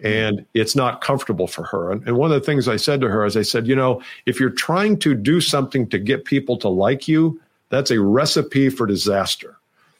And 0.02 0.46
it's 0.54 0.76
not 0.76 1.00
comfortable 1.00 1.46
for 1.46 1.64
her. 1.64 1.90
And, 1.90 2.06
and 2.06 2.16
one 2.16 2.30
of 2.30 2.40
the 2.40 2.44
things 2.44 2.68
i 2.68 2.76
said 2.76 3.00
to 3.00 3.08
her 3.08 3.24
is 3.24 3.36
i 3.36 3.42
said 3.42 3.66
you 3.66 3.74
know 3.74 4.00
if 4.26 4.38
you're 4.38 4.50
trying 4.50 4.98
to 5.00 5.14
do 5.14 5.40
something 5.40 5.88
to 5.88 5.98
get 5.98 6.24
people 6.24 6.56
to 6.58 6.68
like 6.68 7.08
you 7.08 7.40
that's 7.68 7.90
a 7.90 8.00
recipe 8.00 8.68
for 8.70 8.86
disaster 8.86 9.56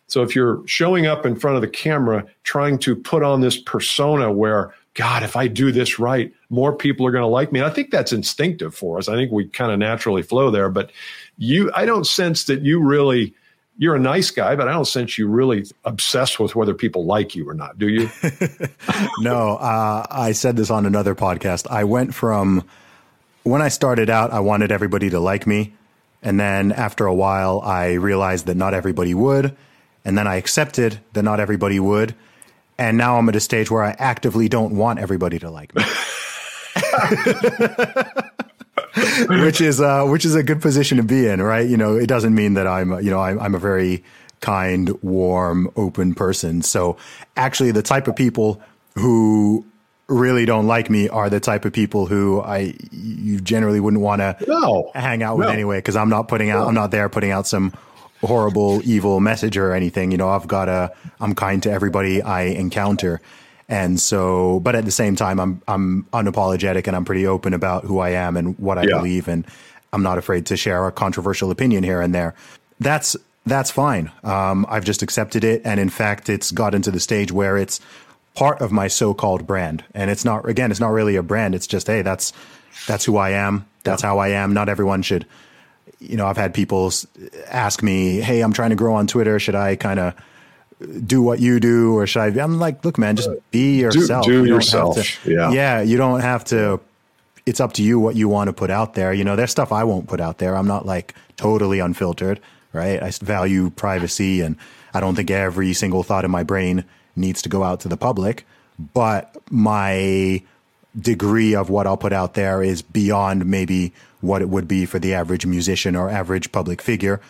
so 0.08 0.22
if 0.22 0.34
you're 0.34 0.66
showing 0.66 1.06
up 1.06 1.26
in 1.26 1.36
front 1.36 1.56
of 1.56 1.62
the 1.62 1.68
camera 1.68 2.26
trying 2.42 2.78
to 2.78 2.96
put 2.96 3.22
on 3.22 3.42
this 3.42 3.58
persona 3.58 4.32
where, 4.32 4.74
God, 4.94 5.22
if 5.22 5.36
I 5.36 5.48
do 5.48 5.70
this 5.70 5.98
right, 5.98 6.32
more 6.48 6.74
people 6.74 7.06
are 7.06 7.10
going 7.10 7.22
to 7.22 7.28
like 7.28 7.52
me. 7.52 7.60
And 7.60 7.70
I 7.70 7.72
think 7.72 7.90
that's 7.90 8.12
instinctive 8.12 8.74
for 8.74 8.96
us. 8.96 9.08
I 9.08 9.14
think 9.14 9.30
we 9.30 9.46
kind 9.46 9.70
of 9.70 9.78
naturally 9.78 10.22
flow 10.22 10.50
there. 10.50 10.70
But 10.70 10.90
you, 11.36 11.70
I 11.74 11.84
don't 11.84 12.06
sense 12.06 12.44
that 12.44 12.62
you 12.62 12.82
really, 12.82 13.34
you're 13.76 13.94
a 13.94 14.00
nice 14.00 14.30
guy, 14.30 14.56
but 14.56 14.66
I 14.66 14.72
don't 14.72 14.86
sense 14.86 15.18
you 15.18 15.28
really 15.28 15.66
obsessed 15.84 16.40
with 16.40 16.56
whether 16.56 16.72
people 16.72 17.04
like 17.04 17.34
you 17.34 17.48
or 17.48 17.54
not. 17.54 17.78
Do 17.78 17.88
you? 17.88 18.10
no, 19.20 19.58
uh, 19.58 20.06
I 20.10 20.32
said 20.32 20.56
this 20.56 20.70
on 20.70 20.86
another 20.86 21.14
podcast. 21.14 21.70
I 21.70 21.84
went 21.84 22.14
from 22.14 22.64
when 23.42 23.60
I 23.60 23.68
started 23.68 24.08
out, 24.08 24.30
I 24.30 24.40
wanted 24.40 24.72
everybody 24.72 25.10
to 25.10 25.20
like 25.20 25.46
me. 25.46 25.74
And 26.22 26.40
then 26.40 26.72
after 26.72 27.06
a 27.06 27.14
while, 27.14 27.60
I 27.60 27.92
realized 27.92 28.46
that 28.46 28.56
not 28.56 28.72
everybody 28.72 29.12
would 29.12 29.54
and 30.08 30.16
then 30.16 30.26
I 30.26 30.36
accepted 30.36 30.98
that 31.12 31.22
not 31.22 31.38
everybody 31.38 31.78
would. 31.78 32.14
And 32.78 32.96
now 32.96 33.18
I'm 33.18 33.28
at 33.28 33.36
a 33.36 33.40
stage 33.40 33.70
where 33.70 33.82
I 33.82 33.90
actively 33.98 34.48
don't 34.48 34.74
want 34.74 35.00
everybody 35.00 35.38
to 35.40 35.50
like 35.50 35.74
me. 35.74 35.82
which 39.44 39.60
is 39.60 39.82
uh, 39.82 40.06
which 40.06 40.24
is 40.24 40.34
a 40.34 40.42
good 40.42 40.62
position 40.62 40.96
to 40.96 41.02
be 41.02 41.26
in, 41.26 41.42
right? 41.42 41.68
You 41.68 41.76
know, 41.76 41.96
it 41.96 42.06
doesn't 42.06 42.34
mean 42.34 42.54
that 42.54 42.66
I'm 42.66 42.92
you 43.02 43.10
know 43.10 43.20
I'm, 43.20 43.38
I'm 43.38 43.54
a 43.54 43.58
very 43.58 44.02
kind, 44.40 44.90
warm, 45.02 45.70
open 45.76 46.14
person. 46.14 46.62
So 46.62 46.96
actually, 47.36 47.72
the 47.72 47.82
type 47.82 48.08
of 48.08 48.16
people 48.16 48.62
who 48.94 49.66
really 50.06 50.46
don't 50.46 50.66
like 50.66 50.88
me 50.88 51.06
are 51.10 51.28
the 51.28 51.40
type 51.40 51.66
of 51.66 51.74
people 51.74 52.06
who 52.06 52.40
I 52.40 52.74
you 52.92 53.40
generally 53.40 53.78
wouldn't 53.80 54.02
want 54.02 54.20
to 54.22 54.38
no, 54.48 54.90
hang 54.94 55.22
out 55.22 55.36
with 55.36 55.48
no. 55.48 55.52
anyway 55.52 55.78
because 55.78 55.96
I'm 55.96 56.08
not 56.08 56.28
putting 56.28 56.48
out 56.48 56.60
no. 56.60 56.68
I'm 56.68 56.74
not 56.74 56.92
there 56.92 57.10
putting 57.10 57.30
out 57.30 57.46
some 57.46 57.74
horrible, 58.20 58.80
evil 58.84 59.20
message 59.20 59.56
or 59.56 59.72
anything. 59.72 60.10
You 60.10 60.18
know, 60.18 60.28
I've 60.28 60.48
got 60.48 60.68
a, 60.68 60.92
I'm 61.20 61.34
kind 61.34 61.62
to 61.62 61.70
everybody 61.70 62.22
I 62.22 62.42
encounter. 62.42 63.20
And 63.68 64.00
so, 64.00 64.60
but 64.60 64.74
at 64.74 64.84
the 64.84 64.90
same 64.90 65.14
time, 65.14 65.38
I'm, 65.38 65.62
I'm 65.68 66.04
unapologetic 66.12 66.86
and 66.86 66.96
I'm 66.96 67.04
pretty 67.04 67.26
open 67.26 67.54
about 67.54 67.84
who 67.84 67.98
I 67.98 68.10
am 68.10 68.36
and 68.36 68.58
what 68.58 68.78
I 68.78 68.82
yeah. 68.82 68.96
believe. 68.96 69.28
And 69.28 69.46
I'm 69.92 70.02
not 70.02 70.18
afraid 70.18 70.46
to 70.46 70.56
share 70.56 70.86
a 70.86 70.92
controversial 70.92 71.50
opinion 71.50 71.84
here 71.84 72.00
and 72.00 72.14
there. 72.14 72.34
That's, 72.80 73.16
that's 73.44 73.70
fine. 73.70 74.10
Um, 74.24 74.66
I've 74.68 74.84
just 74.84 75.02
accepted 75.02 75.44
it. 75.44 75.62
And 75.64 75.78
in 75.78 75.90
fact, 75.90 76.28
it's 76.28 76.50
gotten 76.50 76.82
to 76.82 76.90
the 76.90 77.00
stage 77.00 77.30
where 77.30 77.56
it's 77.56 77.80
part 78.34 78.60
of 78.60 78.72
my 78.72 78.88
so-called 78.88 79.46
brand. 79.46 79.84
And 79.94 80.10
it's 80.10 80.24
not, 80.24 80.48
again, 80.48 80.70
it's 80.70 80.80
not 80.80 80.92
really 80.92 81.16
a 81.16 81.22
brand. 81.22 81.54
It's 81.54 81.66
just, 81.66 81.86
Hey, 81.86 82.02
that's, 82.02 82.32
that's 82.86 83.04
who 83.04 83.16
I 83.16 83.30
am. 83.30 83.66
That's 83.84 84.02
how 84.02 84.18
I 84.18 84.28
am. 84.28 84.54
Not 84.54 84.68
everyone 84.68 85.02
should 85.02 85.26
you 86.00 86.16
know, 86.16 86.26
I've 86.26 86.36
had 86.36 86.54
people 86.54 86.92
ask 87.48 87.82
me, 87.82 88.20
"Hey, 88.20 88.40
I'm 88.40 88.52
trying 88.52 88.70
to 88.70 88.76
grow 88.76 88.94
on 88.94 89.06
Twitter. 89.06 89.38
Should 89.38 89.54
I 89.54 89.76
kind 89.76 90.00
of 90.00 90.14
do 91.06 91.22
what 91.22 91.40
you 91.40 91.60
do, 91.60 91.96
or 91.96 92.06
should 92.06 92.22
I?" 92.22 92.42
I'm 92.42 92.58
like, 92.58 92.84
"Look, 92.84 92.98
man, 92.98 93.16
just 93.16 93.30
be 93.50 93.80
yourself. 93.80 94.24
Do, 94.24 94.42
do 94.42 94.48
you 94.48 94.54
yourself. 94.54 94.96
To, 94.96 95.30
yeah, 95.30 95.50
yeah. 95.50 95.80
You 95.80 95.96
don't 95.96 96.20
have 96.20 96.44
to 96.46 96.80
it's 97.48 97.60
up 97.60 97.72
to 97.72 97.82
you 97.82 97.98
what 97.98 98.14
you 98.14 98.28
want 98.28 98.48
to 98.48 98.52
put 98.52 98.70
out 98.70 98.92
there. 98.92 99.12
You 99.14 99.24
know, 99.24 99.34
there's 99.34 99.50
stuff 99.50 99.72
I 99.72 99.82
won't 99.82 100.06
put 100.06 100.20
out 100.20 100.36
there. 100.36 100.54
I'm 100.54 100.66
not 100.66 100.84
like 100.84 101.14
totally 101.38 101.78
unfiltered, 101.78 102.40
right? 102.74 103.02
I 103.02 103.10
value 103.10 103.70
privacy 103.70 104.42
and 104.42 104.56
I 104.92 105.00
don't 105.00 105.14
think 105.14 105.30
every 105.30 105.72
single 105.72 106.02
thought 106.02 106.26
in 106.26 106.30
my 106.30 106.42
brain 106.42 106.84
needs 107.16 107.40
to 107.42 107.48
go 107.48 107.64
out 107.64 107.80
to 107.80 107.88
the 107.88 107.96
public, 107.96 108.46
but 108.92 109.34
my 109.50 110.42
degree 111.00 111.54
of 111.54 111.70
what 111.70 111.86
I'll 111.86 111.96
put 111.96 112.12
out 112.12 112.34
there 112.34 112.62
is 112.62 112.82
beyond 112.82 113.46
maybe 113.46 113.92
what 114.20 114.42
it 114.42 114.48
would 114.48 114.66
be 114.66 114.84
for 114.84 114.98
the 114.98 115.14
average 115.14 115.46
musician 115.46 115.94
or 115.94 116.10
average 116.10 116.50
public 116.52 116.82
figure. 116.82 117.20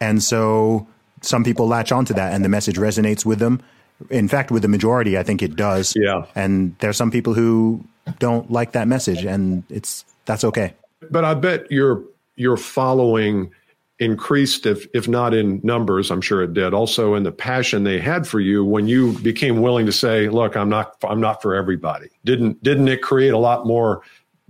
And 0.00 0.22
so 0.22 0.86
some 1.20 1.44
people 1.44 1.66
latch 1.66 1.92
onto 1.92 2.14
that 2.14 2.32
and 2.32 2.44
the 2.44 2.48
message 2.48 2.76
resonates 2.76 3.24
with 3.24 3.38
them. 3.38 3.62
In 4.10 4.28
fact, 4.28 4.50
with 4.50 4.62
the 4.62 4.68
majority, 4.68 5.18
I 5.18 5.22
think 5.22 5.42
it 5.42 5.56
does. 5.56 5.94
Yeah. 5.96 6.26
And 6.34 6.76
there's 6.78 6.96
some 6.96 7.10
people 7.10 7.34
who 7.34 7.84
don't 8.18 8.50
like 8.50 8.72
that 8.72 8.88
message 8.88 9.24
and 9.24 9.64
it's 9.68 10.04
that's 10.24 10.44
okay. 10.44 10.74
But 11.10 11.24
I 11.24 11.34
bet 11.34 11.70
you're 11.70 12.02
you're 12.36 12.56
following 12.56 13.52
increased 14.00 14.64
if 14.64 14.86
if 14.94 15.08
not 15.08 15.34
in 15.34 15.60
numbers 15.64 16.10
i'm 16.12 16.20
sure 16.20 16.40
it 16.42 16.54
did 16.54 16.72
also 16.72 17.16
in 17.16 17.24
the 17.24 17.32
passion 17.32 17.82
they 17.82 17.98
had 17.98 18.28
for 18.28 18.38
you 18.38 18.64
when 18.64 18.86
you 18.86 19.12
became 19.20 19.60
willing 19.60 19.86
to 19.86 19.90
say 19.90 20.28
look 20.28 20.56
i'm 20.56 20.68
not 20.68 20.94
i'm 21.02 21.20
not 21.20 21.42
for 21.42 21.54
everybody. 21.54 22.08
Didn't 22.24 22.62
didn't 22.62 22.88
it 22.88 23.02
create 23.02 23.32
a 23.32 23.38
lot 23.38 23.66
more 23.66 24.02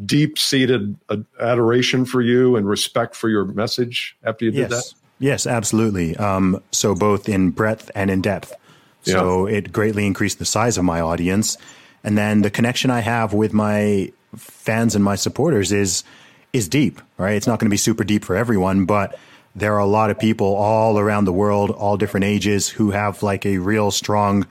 deep 0.04 0.38
seated 0.38 0.96
adoration 1.40 2.04
for 2.04 2.20
you 2.20 2.56
and 2.56 2.68
respect 2.68 3.16
for 3.16 3.28
your 3.28 3.44
message 3.46 4.16
after 4.22 4.44
you 4.44 4.50
did 4.50 4.70
yes. 4.70 4.70
that? 4.70 4.98
Yes. 5.18 5.46
Absolutely. 5.46 6.16
Um, 6.16 6.62
so 6.70 6.94
both 6.94 7.28
in 7.28 7.50
breadth 7.50 7.90
and 7.94 8.10
in 8.10 8.20
depth. 8.20 8.54
So 9.02 9.46
yeah. 9.46 9.56
it 9.56 9.72
greatly 9.72 10.06
increased 10.06 10.38
the 10.38 10.44
size 10.44 10.78
of 10.78 10.84
my 10.84 11.00
audience. 11.00 11.56
And 12.04 12.16
then 12.16 12.42
the 12.42 12.50
connection 12.50 12.90
i 12.90 13.00
have 13.00 13.32
with 13.32 13.52
my 13.52 14.12
fans 14.36 14.94
and 14.94 15.02
my 15.02 15.16
supporters 15.16 15.72
is 15.72 16.04
is 16.52 16.68
deep 16.68 17.00
right? 17.16 17.34
It's 17.34 17.46
not 17.46 17.58
going 17.58 17.66
to 17.66 17.70
be 17.70 17.76
super 17.76 18.04
deep 18.04 18.24
for 18.24 18.36
everyone 18.36 18.84
but 18.84 19.18
there 19.54 19.74
are 19.74 19.80
a 19.80 19.86
lot 19.86 20.10
of 20.10 20.18
people 20.18 20.54
all 20.54 20.98
around 20.98 21.24
the 21.24 21.32
world, 21.32 21.70
all 21.70 21.96
different 21.96 22.24
ages, 22.24 22.68
who 22.68 22.90
have 22.90 23.22
like 23.22 23.44
a 23.44 23.58
real 23.58 23.90
strong 23.90 24.46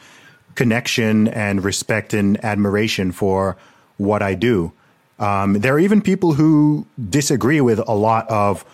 connection 0.56 1.27
and 1.27 1.63
respect 1.63 2.13
and 2.13 2.44
admiration 2.44 3.12
for 3.12 3.58
what 3.98 4.22
I 4.22 4.34
do. 4.34 4.72
Um, 5.20 5.54
there 5.54 5.74
are 5.74 5.80
even 5.80 6.01
people 6.01 6.34
who 6.34 6.86
disagree 7.10 7.62
with 7.62 7.80
a 7.80 7.94
lot 7.94 8.30
of 8.30 8.66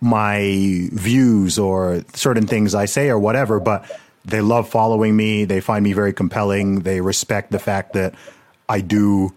my 0.00 0.88
views 0.92 1.58
or 1.58 2.04
certain 2.14 2.46
things 2.46 2.74
I 2.74 2.84
say 2.84 3.08
or 3.08 3.18
whatever, 3.18 3.58
but 3.58 3.90
they 4.24 4.40
love 4.40 4.68
following 4.68 5.16
me. 5.16 5.44
They 5.44 5.60
find 5.60 5.82
me 5.82 5.92
very 5.92 6.12
compelling. 6.12 6.80
They 6.80 7.00
respect 7.00 7.50
the 7.50 7.58
fact 7.58 7.94
that 7.94 8.14
I 8.68 8.80
do 8.80 9.32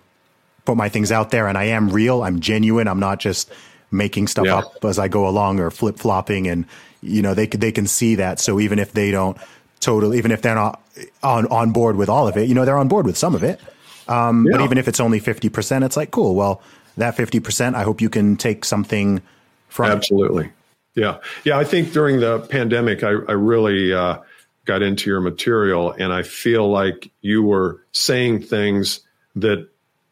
put 0.66 0.78
my 0.78 0.90
things 0.90 1.12
out 1.12 1.32
there 1.32 1.48
and 1.48 1.58
I 1.58 1.66
am 1.66 1.90
real. 1.90 2.24
I'm 2.24 2.40
genuine. 2.40 2.88
I'm 2.88 3.00
not 3.00 3.20
just 3.20 3.52
making 3.92 4.28
stuff 4.28 4.46
yeah. 4.46 4.60
up 4.60 4.84
as 4.86 4.98
I 4.98 5.08
go 5.08 5.28
along 5.28 5.60
or 5.60 5.70
flip 5.70 5.98
flopping, 5.98 6.48
and 6.48 6.66
you 7.02 7.22
know 7.22 7.34
they 7.34 7.48
they 7.48 7.72
can 7.72 7.88
see 7.88 8.16
that. 8.16 8.40
So 8.40 8.60
even 8.60 8.80
if 8.80 8.94
they 8.94 9.12
don't 9.12 9.38
totally, 9.80 10.18
even 10.18 10.32
if 10.32 10.42
they're 10.42 10.56
not 10.56 10.82
on 11.22 11.48
on 11.48 11.72
board 11.72 11.98
with 11.98 12.10
all 12.10 12.28
of 12.28 12.38
it, 12.38 12.48
you 12.48 12.56
know 12.56 12.66
they're 12.66 12.78
on 12.78 12.88
board 12.88 13.06
with 13.06 13.18
some 13.18 13.36
of 13.36 13.44
it. 13.44 13.60
Um, 14.08 14.46
yeah. 14.46 14.58
But 14.58 14.64
even 14.64 14.78
if 14.78 14.88
it's 14.88 15.00
only 15.00 15.20
fifty 15.20 15.50
percent, 15.50 15.84
it's 15.84 15.98
like 15.98 16.12
cool. 16.12 16.36
Well, 16.36 16.62
that 16.98 17.16
fifty 17.16 17.40
percent, 17.40 17.76
I 17.76 17.84
hope 17.84 18.02
you 18.02 18.10
can 18.10 18.38
take 18.38 18.66
something 18.66 19.22
from. 19.68 19.92
Absolutely, 19.92 20.46
it. 20.46 20.52
yeah, 20.96 21.18
yeah. 21.44 21.58
I 21.58 21.64
think 21.64 21.92
during 21.92 22.20
the 22.20 22.40
pandemic, 22.40 23.04
I, 23.04 23.10
I 23.10 23.34
really 23.34 23.94
uh, 23.94 24.20
got 24.66 24.82
into 24.82 25.10
your 25.10 25.22
material, 25.22 25.92
and 25.92 26.14
I 26.14 26.24
feel 26.24 26.70
like 26.70 27.12
you 27.22 27.44
were 27.44 27.86
saying 27.92 28.44
things 28.44 29.02
that 29.36 29.68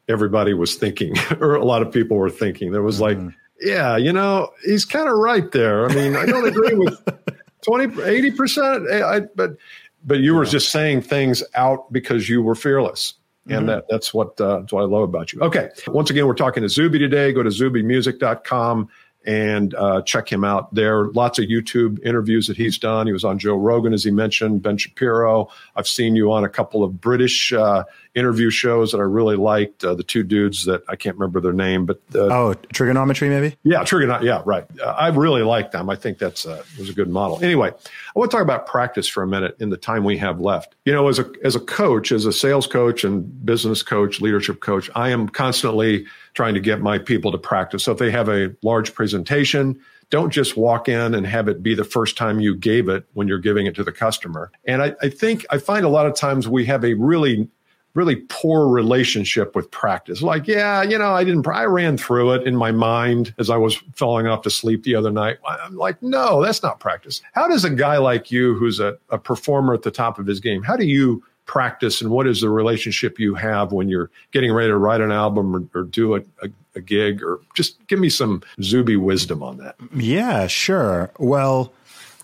everybody 0.07 0.53
was 0.53 0.75
thinking, 0.75 1.15
or 1.39 1.55
a 1.55 1.65
lot 1.65 1.81
of 1.81 1.91
people 1.91 2.17
were 2.17 2.29
thinking. 2.29 2.71
There 2.71 2.81
was 2.81 3.00
mm-hmm. 3.00 3.25
like 3.27 3.36
yeah, 3.61 3.97
you 3.97 4.13
know, 4.13 4.49
he's 4.63 4.85
kind 4.85 5.07
of 5.07 5.15
right 5.15 5.51
there. 5.51 5.89
I 5.89 5.93
mean, 5.93 6.15
I 6.15 6.25
don't 6.25 6.47
agree 6.47 6.75
with 6.75 6.97
20, 7.65 7.95
80%, 7.95 8.91
eh, 8.91 9.05
I, 9.05 9.19
but, 9.35 9.57
but 10.05 10.19
you 10.19 10.35
were 10.35 10.45
just 10.45 10.71
saying 10.71 11.01
things 11.01 11.43
out 11.55 11.91
because 11.91 12.29
you 12.29 12.41
were 12.41 12.55
fearless. 12.55 13.15
And 13.47 13.60
mm-hmm. 13.60 13.67
that, 13.67 13.86
that's 13.89 14.13
what, 14.13 14.39
uh, 14.39 14.60
that's 14.60 14.73
what 14.73 14.81
I 14.81 14.86
love 14.86 15.03
about 15.03 15.34
you. 15.34 15.41
Okay. 15.41 15.69
Once 15.88 16.10
again, 16.10 16.27
we're 16.27 16.36
talking 16.36 16.62
to 16.63 16.69
Zuby 16.69 16.99
today. 16.99 17.34
Go 17.34 17.41
to 17.41 17.49
zubymusic.com 17.49 18.89
and 19.25 19.75
uh, 19.75 20.01
check 20.03 20.32
him 20.32 20.43
out 20.43 20.73
there. 20.73 20.99
are 20.99 21.12
Lots 21.12 21.39
of 21.39 21.45
YouTube 21.45 22.03
interviews 22.05 22.47
that 22.47 22.58
he's 22.58 22.77
done. 22.77 23.08
He 23.08 23.13
was 23.13 23.23
on 23.23 23.38
Joe 23.38 23.55
Rogan, 23.55 23.93
as 23.93 24.03
he 24.03 24.12
mentioned, 24.12 24.62
Ben 24.62 24.77
Shapiro. 24.77 25.49
I've 25.75 25.88
seen 25.88 26.15
you 26.15 26.32
on 26.32 26.43
a 26.43 26.49
couple 26.49 26.84
of 26.84 27.01
British 27.01 27.51
uh, 27.51 27.84
interview 28.15 28.49
shows 28.49 28.91
that 28.91 28.99
I 28.99 29.03
really 29.03 29.36
liked. 29.36 29.84
Uh, 29.84 29.93
the 29.95 30.03
two 30.03 30.23
dudes 30.23 30.65
that 30.65 30.84
I 30.88 30.95
can't 30.95 31.15
remember 31.17 31.41
their 31.41 31.53
name, 31.53 31.86
but 31.86 31.99
uh, 32.15 32.27
oh, 32.27 32.53
trigonometry 32.73 33.29
maybe. 33.29 33.58
Yeah, 33.63 33.82
Triggernometry. 33.82 34.23
Yeah, 34.23 34.41
right. 34.45 34.65
Uh, 34.82 34.86
I 34.86 35.10
really 35.10 35.41
like 35.41 35.71
them. 35.71 35.89
I 35.89 35.95
think 35.95 36.17
that's 36.17 36.45
uh, 36.45 36.63
was 36.77 36.89
a 36.89 36.93
good 36.93 37.10
model. 37.10 37.39
Anyway, 37.43 37.69
I 37.69 38.19
want 38.19 38.32
to 38.32 38.36
talk 38.38 38.43
about 38.43 38.67
practice 38.67 39.08
for 39.08 39.23
a 39.23 39.27
minute 39.27 39.55
in 39.60 39.69
the 39.69 39.77
time 39.77 40.03
we 40.03 40.17
have 40.17 40.39
left. 40.39 40.75
You 40.86 40.93
know, 40.93 41.08
as 41.08 41.19
a 41.19 41.29
as 41.43 41.55
a 41.55 41.60
coach, 41.60 42.12
as 42.12 42.25
a 42.25 42.34
sales 42.34 42.67
coach 42.67 43.03
and 43.03 43.45
business 43.45 43.84
coach, 43.84 44.21
leadership 44.21 44.62
coach, 44.62 44.89
I 44.95 45.10
am 45.10 45.29
constantly 45.29 46.05
trying 46.33 46.53
to 46.53 46.59
get 46.59 46.81
my 46.81 46.97
people 46.97 47.31
to 47.31 47.37
practice. 47.37 47.83
So 47.83 47.91
if 47.91 47.97
they 47.97 48.11
have 48.11 48.29
a 48.29 48.55
large 48.63 48.93
presentation, 48.93 49.79
don't 50.09 50.31
just 50.31 50.57
walk 50.57 50.89
in 50.89 51.13
and 51.13 51.25
have 51.25 51.47
it 51.47 51.61
be 51.61 51.75
the 51.75 51.83
first 51.83 52.17
time 52.17 52.39
you 52.39 52.55
gave 52.55 52.89
it 52.89 53.05
when 53.13 53.27
you're 53.27 53.39
giving 53.39 53.65
it 53.65 53.75
to 53.75 53.83
the 53.83 53.91
customer. 53.91 54.51
And 54.65 54.81
I, 54.81 54.95
I 55.01 55.09
think 55.09 55.45
I 55.49 55.57
find 55.57 55.85
a 55.85 55.89
lot 55.89 56.05
of 56.05 56.15
times 56.15 56.47
we 56.47 56.65
have 56.65 56.83
a 56.83 56.95
really 56.95 57.49
really 57.95 58.17
poor 58.29 58.67
relationship 58.67 59.55
with 59.55 59.69
practice. 59.71 60.21
Like, 60.21 60.47
yeah, 60.47 60.83
you 60.83 60.97
know, 60.97 61.11
I 61.11 61.23
didn't, 61.23 61.47
I 61.47 61.63
ran 61.63 61.97
through 61.97 62.33
it 62.33 62.47
in 62.47 62.55
my 62.55 62.71
mind 62.71 63.33
as 63.39 63.49
I 63.49 63.57
was 63.57 63.75
falling 63.95 64.27
off 64.27 64.43
to 64.43 64.49
sleep 64.49 64.83
the 64.83 64.95
other 64.95 65.11
night. 65.11 65.37
I'm 65.45 65.75
like, 65.75 66.01
no, 66.01 66.41
that's 66.41 66.61
not 66.61 66.79
practice. 66.79 67.21
How 67.33 67.47
does 67.47 67.65
a 67.65 67.69
guy 67.69 67.97
like 67.97 68.31
you, 68.31 68.53
who's 68.55 68.79
a, 68.79 68.97
a 69.09 69.17
performer 69.17 69.73
at 69.73 69.81
the 69.81 69.91
top 69.91 70.19
of 70.19 70.27
his 70.27 70.39
game, 70.39 70.61
how 70.61 70.75
do 70.75 70.85
you 70.85 71.23
practice 71.49 71.99
and 71.99 72.12
what 72.12 72.27
is 72.27 72.41
the 72.41 72.49
relationship 72.49 73.17
you 73.17 73.33
have 73.33 73.71
when 73.71 73.89
you're 73.89 74.12
getting 74.31 74.53
ready 74.53 74.67
to 74.67 74.77
write 74.77 75.01
an 75.01 75.12
album 75.12 75.55
or, 75.55 75.79
or 75.79 75.83
do 75.83 76.15
a, 76.15 76.19
a, 76.43 76.49
a 76.75 76.79
gig 76.79 77.23
or 77.23 77.39
just 77.55 77.75
give 77.88 77.97
me 77.97 78.07
some 78.07 78.43
Zuby 78.62 78.95
wisdom 78.95 79.41
on 79.41 79.57
that? 79.57 79.75
Yeah, 79.95 80.45
sure. 80.45 81.09
Well, 81.17 81.73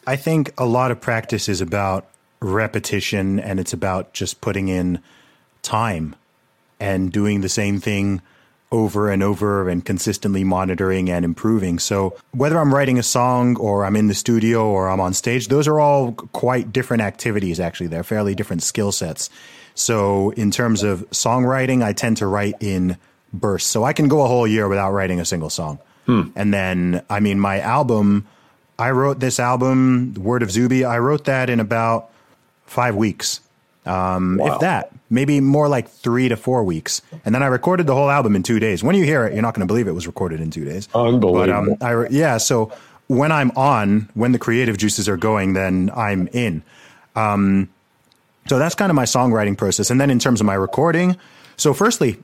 I 0.05 0.15
think 0.15 0.53
a 0.59 0.65
lot 0.67 0.91
of 0.91 1.01
practice 1.01 1.49
is 1.49 1.59
about 1.59 2.05
repetition 2.39 3.39
and 3.39 3.59
it's 3.59 3.73
about 3.73 4.13
just 4.13 4.41
putting 4.41 4.67
in 4.67 5.01
time 5.63 6.15
and 6.79 7.11
doing 7.11 7.41
the 7.41 7.49
same 7.49 7.79
thing 7.79 8.21
over 8.75 9.09
and 9.09 9.23
over 9.23 9.69
and 9.69 9.85
consistently 9.85 10.43
monitoring 10.43 11.09
and 11.09 11.23
improving. 11.23 11.79
So 11.79 12.17
whether 12.31 12.59
I'm 12.59 12.75
writing 12.75 12.99
a 12.99 13.03
song 13.03 13.55
or 13.55 13.85
I'm 13.85 13.95
in 13.95 14.07
the 14.07 14.13
studio 14.13 14.67
or 14.67 14.89
I'm 14.89 14.99
on 14.99 15.13
stage, 15.13 15.47
those 15.47 15.65
are 15.65 15.79
all 15.79 16.11
quite 16.11 16.73
different 16.73 17.01
activities 17.01 17.59
actually. 17.59 17.87
They're 17.87 18.03
fairly 18.03 18.35
different 18.35 18.63
skill 18.63 18.91
sets. 18.91 19.29
So 19.75 20.31
in 20.31 20.51
terms 20.51 20.83
of 20.83 21.09
songwriting, 21.11 21.83
I 21.83 21.93
tend 21.93 22.17
to 22.17 22.27
write 22.27 22.55
in 22.59 22.97
bursts. 23.31 23.69
So 23.69 23.85
I 23.85 23.93
can 23.93 24.09
go 24.09 24.21
a 24.23 24.27
whole 24.27 24.45
year 24.45 24.67
without 24.67 24.91
writing 24.91 25.21
a 25.21 25.25
single 25.25 25.49
song. 25.49 25.79
Hmm. 26.05 26.23
And 26.35 26.53
then 26.53 27.01
I 27.09 27.21
mean 27.21 27.39
my 27.39 27.61
album 27.61 28.27
I 28.77 28.91
wrote 28.91 29.21
this 29.21 29.39
album, 29.39 30.15
Word 30.15 30.43
of 30.43 30.51
Zuby, 30.51 30.83
I 30.83 30.99
wrote 30.99 31.23
that 31.25 31.49
in 31.49 31.61
about 31.61 32.09
5 32.65 32.93
weeks. 32.97 33.39
Um, 33.85 34.37
wow. 34.37 34.55
if 34.55 34.59
that, 34.61 34.91
maybe 35.09 35.39
more 35.39 35.67
like 35.67 35.87
three 35.87 36.29
to 36.29 36.35
four 36.35 36.63
weeks. 36.63 37.01
And 37.23 37.35
then 37.35 37.43
I 37.43 37.47
recorded 37.47 37.87
the 37.87 37.93
whole 37.93 38.09
album 38.09 38.35
in 38.35 38.43
two 38.43 38.59
days. 38.59 38.83
When 38.83 38.95
you 38.95 39.03
hear 39.03 39.25
it, 39.25 39.33
you're 39.33 39.41
not 39.41 39.53
going 39.53 39.67
to 39.67 39.71
believe 39.71 39.87
it 39.87 39.93
was 39.93 40.07
recorded 40.07 40.39
in 40.39 40.51
two 40.51 40.65
days. 40.65 40.89
Unbelievable. 40.95 41.77
But, 41.79 41.91
um, 41.91 42.05
I, 42.05 42.07
yeah. 42.09 42.37
So 42.37 42.71
when 43.07 43.31
I'm 43.31 43.51
on, 43.51 44.09
when 44.13 44.31
the 44.31 44.39
creative 44.39 44.77
juices 44.77 45.07
are 45.07 45.17
going, 45.17 45.53
then 45.53 45.91
I'm 45.95 46.27
in. 46.29 46.63
Um, 47.15 47.69
so 48.47 48.59
that's 48.59 48.75
kind 48.75 48.89
of 48.89 48.95
my 48.95 49.05
songwriting 49.05 49.57
process. 49.57 49.89
And 49.89 49.99
then 49.99 50.09
in 50.09 50.19
terms 50.19 50.39
of 50.39 50.45
my 50.45 50.53
recording, 50.53 51.17
so 51.57 51.73
firstly, 51.73 52.17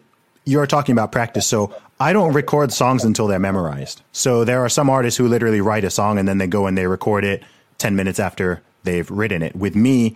you're 0.45 0.67
talking 0.67 0.93
about 0.93 1.12
practice. 1.12 1.47
So 1.47 1.76
I 2.00 2.13
don't 2.13 2.34
record 2.34 2.74
songs 2.74 3.04
until 3.04 3.28
they're 3.28 3.39
memorized. 3.39 4.02
So 4.12 4.43
there 4.43 4.63
are 4.63 4.69
some 4.69 4.89
artists 4.89 5.17
who 5.17 5.28
literally 5.28 5.62
write 5.62 5.84
a 5.84 5.89
song 5.89 6.17
and 6.17 6.28
then 6.28 6.38
they 6.38 6.47
go 6.47 6.67
and 6.67 6.78
they 6.78 6.88
record 6.88 7.24
it 7.24 7.43
10 7.78 7.95
minutes 7.95 8.19
after 8.19 8.62
they've 8.84 9.10
written 9.10 9.41
it. 9.43 9.56
With 9.56 9.76
me, 9.76 10.15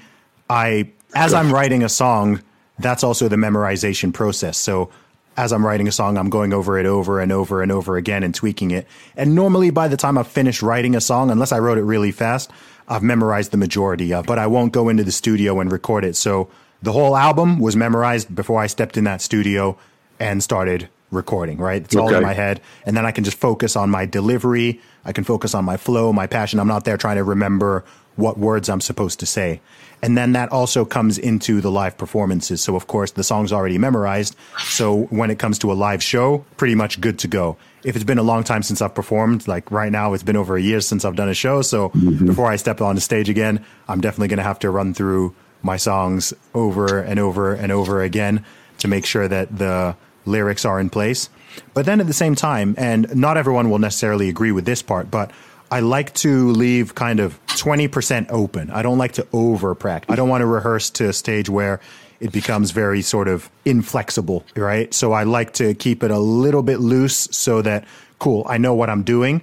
I 0.49 0.89
as 1.15 1.33
I'm 1.33 1.51
writing 1.51 1.83
a 1.83 1.89
song, 1.89 2.41
that's 2.77 3.03
also 3.03 3.27
the 3.27 3.37
memorization 3.37 4.13
process. 4.13 4.57
So 4.57 4.91
as 5.37 5.51
I'm 5.51 5.65
writing 5.65 5.87
a 5.87 5.91
song, 5.91 6.17
I'm 6.17 6.29
going 6.29 6.53
over 6.53 6.77
it 6.77 6.85
over 6.85 7.19
and 7.19 7.31
over 7.31 7.61
and 7.61 7.71
over 7.71 7.97
again 7.97 8.23
and 8.23 8.35
tweaking 8.35 8.71
it. 8.71 8.85
And 9.15 9.33
normally 9.33 9.69
by 9.69 9.87
the 9.87 9.97
time 9.97 10.17
I've 10.17 10.27
finished 10.27 10.61
writing 10.61 10.95
a 10.95 11.01
song, 11.01 11.31
unless 11.31 11.51
I 11.51 11.59
wrote 11.59 11.77
it 11.77 11.83
really 11.83 12.11
fast, 12.11 12.51
I've 12.87 13.03
memorized 13.03 13.51
the 13.51 13.57
majority 13.57 14.13
of, 14.13 14.25
but 14.25 14.37
I 14.37 14.47
won't 14.47 14.73
go 14.73 14.89
into 14.89 15.03
the 15.03 15.11
studio 15.11 15.59
and 15.59 15.71
record 15.71 16.05
it. 16.05 16.15
So 16.15 16.49
the 16.81 16.91
whole 16.91 17.17
album 17.17 17.59
was 17.59 17.75
memorized 17.75 18.35
before 18.35 18.61
I 18.61 18.67
stepped 18.67 18.97
in 18.97 19.05
that 19.05 19.21
studio 19.21 19.77
and 20.19 20.43
started 20.43 20.89
recording, 21.11 21.57
right? 21.57 21.81
It's 21.83 21.95
all 21.95 22.13
in 22.13 22.23
my 22.23 22.33
head. 22.33 22.61
And 22.85 22.95
then 22.95 23.05
I 23.05 23.11
can 23.11 23.23
just 23.23 23.37
focus 23.37 23.75
on 23.75 23.89
my 23.89 24.05
delivery. 24.05 24.81
I 25.03 25.13
can 25.13 25.23
focus 25.23 25.55
on 25.55 25.65
my 25.65 25.77
flow, 25.77 26.13
my 26.13 26.27
passion. 26.27 26.59
I'm 26.59 26.67
not 26.67 26.83
there 26.83 26.97
trying 26.97 27.17
to 27.17 27.23
remember 27.23 27.85
what 28.15 28.37
words 28.37 28.69
I'm 28.69 28.81
supposed 28.81 29.19
to 29.19 29.25
say. 29.25 29.61
And 30.01 30.17
then 30.17 30.33
that 30.33 30.51
also 30.51 30.85
comes 30.85 31.17
into 31.17 31.61
the 31.61 31.71
live 31.71 31.97
performances. 31.97 32.61
So 32.61 32.75
of 32.75 32.87
course 32.87 33.11
the 33.11 33.23
song's 33.23 33.51
already 33.51 33.77
memorized. 33.77 34.35
So 34.59 35.03
when 35.05 35.31
it 35.31 35.39
comes 35.39 35.57
to 35.59 35.71
a 35.71 35.73
live 35.73 36.03
show, 36.03 36.45
pretty 36.57 36.75
much 36.75 37.01
good 37.01 37.19
to 37.19 37.27
go. 37.27 37.57
If 37.83 37.95
it's 37.95 38.05
been 38.05 38.17
a 38.17 38.23
long 38.23 38.43
time 38.43 38.63
since 38.63 38.81
I've 38.81 38.95
performed, 38.95 39.47
like 39.47 39.71
right 39.71 39.91
now, 39.91 40.13
it's 40.13 40.23
been 40.23 40.35
over 40.35 40.57
a 40.57 40.61
year 40.61 40.81
since 40.81 41.05
I've 41.05 41.15
done 41.15 41.29
a 41.29 41.33
show. 41.33 41.61
So 41.61 41.89
mm-hmm. 41.89 42.25
before 42.25 42.51
I 42.51 42.55
step 42.55 42.81
on 42.81 42.95
the 42.95 43.01
stage 43.01 43.29
again, 43.29 43.63
I'm 43.87 44.01
definitely 44.01 44.29
going 44.29 44.37
to 44.37 44.43
have 44.43 44.59
to 44.59 44.69
run 44.69 44.93
through 44.93 45.35
my 45.61 45.77
songs 45.77 46.33
over 46.53 46.99
and 46.99 47.19
over 47.19 47.53
and 47.53 47.71
over 47.71 48.01
again 48.01 48.45
to 48.79 48.87
make 48.87 49.05
sure 49.05 49.27
that 49.27 49.57
the 49.57 49.95
lyrics 50.25 50.65
are 50.65 50.79
in 50.79 50.89
place. 50.89 51.29
But 51.73 51.85
then 51.85 51.99
at 51.99 52.07
the 52.07 52.13
same 52.13 52.35
time, 52.35 52.75
and 52.77 53.13
not 53.15 53.37
everyone 53.37 53.69
will 53.69 53.79
necessarily 53.79 54.29
agree 54.29 54.51
with 54.51 54.65
this 54.65 54.81
part, 54.81 55.09
but 55.09 55.31
I 55.71 55.79
like 55.79 56.13
to 56.15 56.51
leave 56.51 56.95
kind 56.95 57.19
of 57.19 57.39
20% 57.47 58.27
open. 58.29 58.69
I 58.69 58.81
don't 58.81 58.97
like 58.97 59.13
to 59.13 59.27
over 59.33 59.73
practice. 59.75 60.11
I 60.11 60.15
don't 60.15 60.29
want 60.29 60.41
to 60.41 60.45
rehearse 60.45 60.89
to 60.91 61.09
a 61.09 61.13
stage 61.13 61.49
where 61.49 61.79
it 62.19 62.31
becomes 62.31 62.71
very 62.71 63.01
sort 63.01 63.27
of 63.27 63.49
inflexible, 63.65 64.45
right? 64.55 64.93
So 64.93 65.11
I 65.11 65.23
like 65.23 65.53
to 65.53 65.73
keep 65.73 66.03
it 66.03 66.11
a 66.11 66.19
little 66.19 66.63
bit 66.63 66.79
loose 66.79 67.27
so 67.31 67.61
that, 67.63 67.85
cool, 68.19 68.45
I 68.47 68.57
know 68.57 68.73
what 68.73 68.89
I'm 68.89 69.03
doing, 69.03 69.41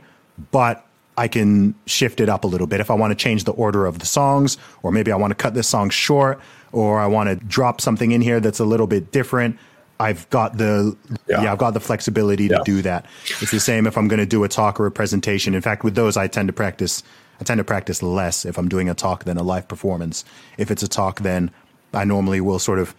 but 0.50 0.86
I 1.16 1.28
can 1.28 1.74
shift 1.86 2.20
it 2.20 2.28
up 2.28 2.44
a 2.44 2.46
little 2.46 2.66
bit. 2.66 2.80
If 2.80 2.90
I 2.90 2.94
want 2.94 3.10
to 3.10 3.14
change 3.14 3.44
the 3.44 3.52
order 3.52 3.84
of 3.84 3.98
the 3.98 4.06
songs, 4.06 4.56
or 4.82 4.92
maybe 4.92 5.12
I 5.12 5.16
want 5.16 5.32
to 5.32 5.34
cut 5.34 5.54
this 5.54 5.68
song 5.68 5.90
short, 5.90 6.40
or 6.72 7.00
I 7.00 7.06
want 7.06 7.28
to 7.28 7.36
drop 7.46 7.80
something 7.80 8.12
in 8.12 8.22
here 8.22 8.40
that's 8.40 8.60
a 8.60 8.64
little 8.64 8.86
bit 8.86 9.12
different, 9.12 9.58
I've 10.02 10.28
got 10.30 10.58
the 10.58 10.96
yeah, 11.28 11.42
yeah 11.42 11.52
I've 11.52 11.58
got 11.58 11.74
the 11.74 11.80
flexibility 11.80 12.48
to 12.48 12.54
yeah. 12.54 12.62
do 12.64 12.82
that. 12.82 13.06
It's 13.40 13.52
the 13.52 13.60
same 13.60 13.86
if 13.86 13.96
I'm 13.96 14.08
going 14.08 14.18
to 14.18 14.26
do 14.26 14.42
a 14.42 14.48
talk 14.48 14.80
or 14.80 14.86
a 14.86 14.90
presentation. 14.90 15.54
In 15.54 15.62
fact, 15.62 15.84
with 15.84 15.94
those, 15.94 16.16
I 16.16 16.26
tend 16.26 16.48
to 16.48 16.52
practice. 16.52 17.02
I 17.40 17.44
tend 17.44 17.58
to 17.58 17.64
practice 17.64 18.02
less 18.02 18.44
if 18.44 18.58
I'm 18.58 18.68
doing 18.68 18.88
a 18.88 18.94
talk 18.94 19.24
than 19.24 19.36
a 19.36 19.42
live 19.42 19.68
performance. 19.68 20.24
If 20.58 20.70
it's 20.70 20.82
a 20.82 20.88
talk, 20.88 21.20
then 21.20 21.50
I 21.94 22.04
normally 22.04 22.40
will 22.40 22.58
sort 22.58 22.78
of 22.78 22.94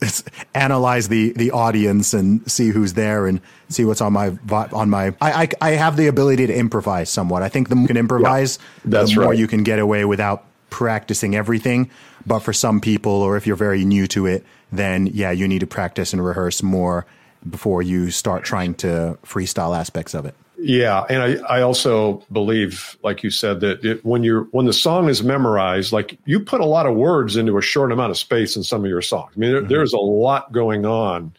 analyze 0.54 1.08
the 1.08 1.32
the 1.32 1.50
audience 1.52 2.12
and 2.12 2.48
see 2.50 2.68
who's 2.68 2.92
there 2.94 3.26
and 3.26 3.40
see 3.68 3.84
what's 3.84 4.00
on 4.00 4.12
my 4.12 4.36
on 4.72 4.90
my 4.90 5.14
I 5.20 5.42
I, 5.42 5.48
I 5.60 5.70
have 5.70 5.96
the 5.96 6.06
ability 6.06 6.46
to 6.48 6.54
improvise 6.54 7.08
somewhat. 7.08 7.42
I 7.42 7.48
think 7.48 7.70
the 7.70 7.76
more 7.76 7.84
you 7.84 7.88
can 7.88 7.96
improvise, 7.96 8.58
yeah, 8.84 9.04
the 9.04 9.14
more 9.16 9.30
right. 9.30 9.38
you 9.38 9.46
can 9.46 9.62
get 9.62 9.78
away 9.78 10.04
without 10.04 10.44
practicing 10.70 11.34
everything. 11.34 11.90
But 12.26 12.40
for 12.40 12.52
some 12.52 12.80
people, 12.80 13.12
or 13.12 13.36
if 13.36 13.46
you're 13.46 13.56
very 13.56 13.84
new 13.84 14.06
to 14.08 14.26
it, 14.26 14.44
then 14.72 15.06
yeah, 15.06 15.30
you 15.30 15.46
need 15.46 15.60
to 15.60 15.66
practice 15.66 16.12
and 16.12 16.24
rehearse 16.24 16.62
more 16.62 17.06
before 17.48 17.82
you 17.82 18.10
start 18.10 18.44
trying 18.44 18.74
to 18.74 19.18
freestyle 19.24 19.76
aspects 19.76 20.14
of 20.14 20.24
it. 20.24 20.34
Yeah, 20.58 21.04
and 21.10 21.22
I, 21.22 21.58
I 21.58 21.62
also 21.62 22.22
believe, 22.30 22.96
like 23.02 23.24
you 23.24 23.30
said, 23.30 23.60
that 23.60 23.84
it, 23.84 24.04
when 24.04 24.22
you're 24.22 24.44
when 24.52 24.66
the 24.66 24.72
song 24.72 25.08
is 25.08 25.22
memorized, 25.22 25.92
like 25.92 26.18
you 26.24 26.38
put 26.38 26.60
a 26.60 26.64
lot 26.64 26.86
of 26.86 26.94
words 26.94 27.36
into 27.36 27.58
a 27.58 27.62
short 27.62 27.90
amount 27.90 28.12
of 28.12 28.18
space 28.18 28.54
in 28.54 28.62
some 28.62 28.84
of 28.84 28.88
your 28.88 29.02
songs. 29.02 29.32
I 29.36 29.38
mean, 29.40 29.50
there, 29.50 29.60
mm-hmm. 29.60 29.68
there's 29.68 29.92
a 29.92 29.98
lot 29.98 30.52
going 30.52 30.86
on 30.86 31.32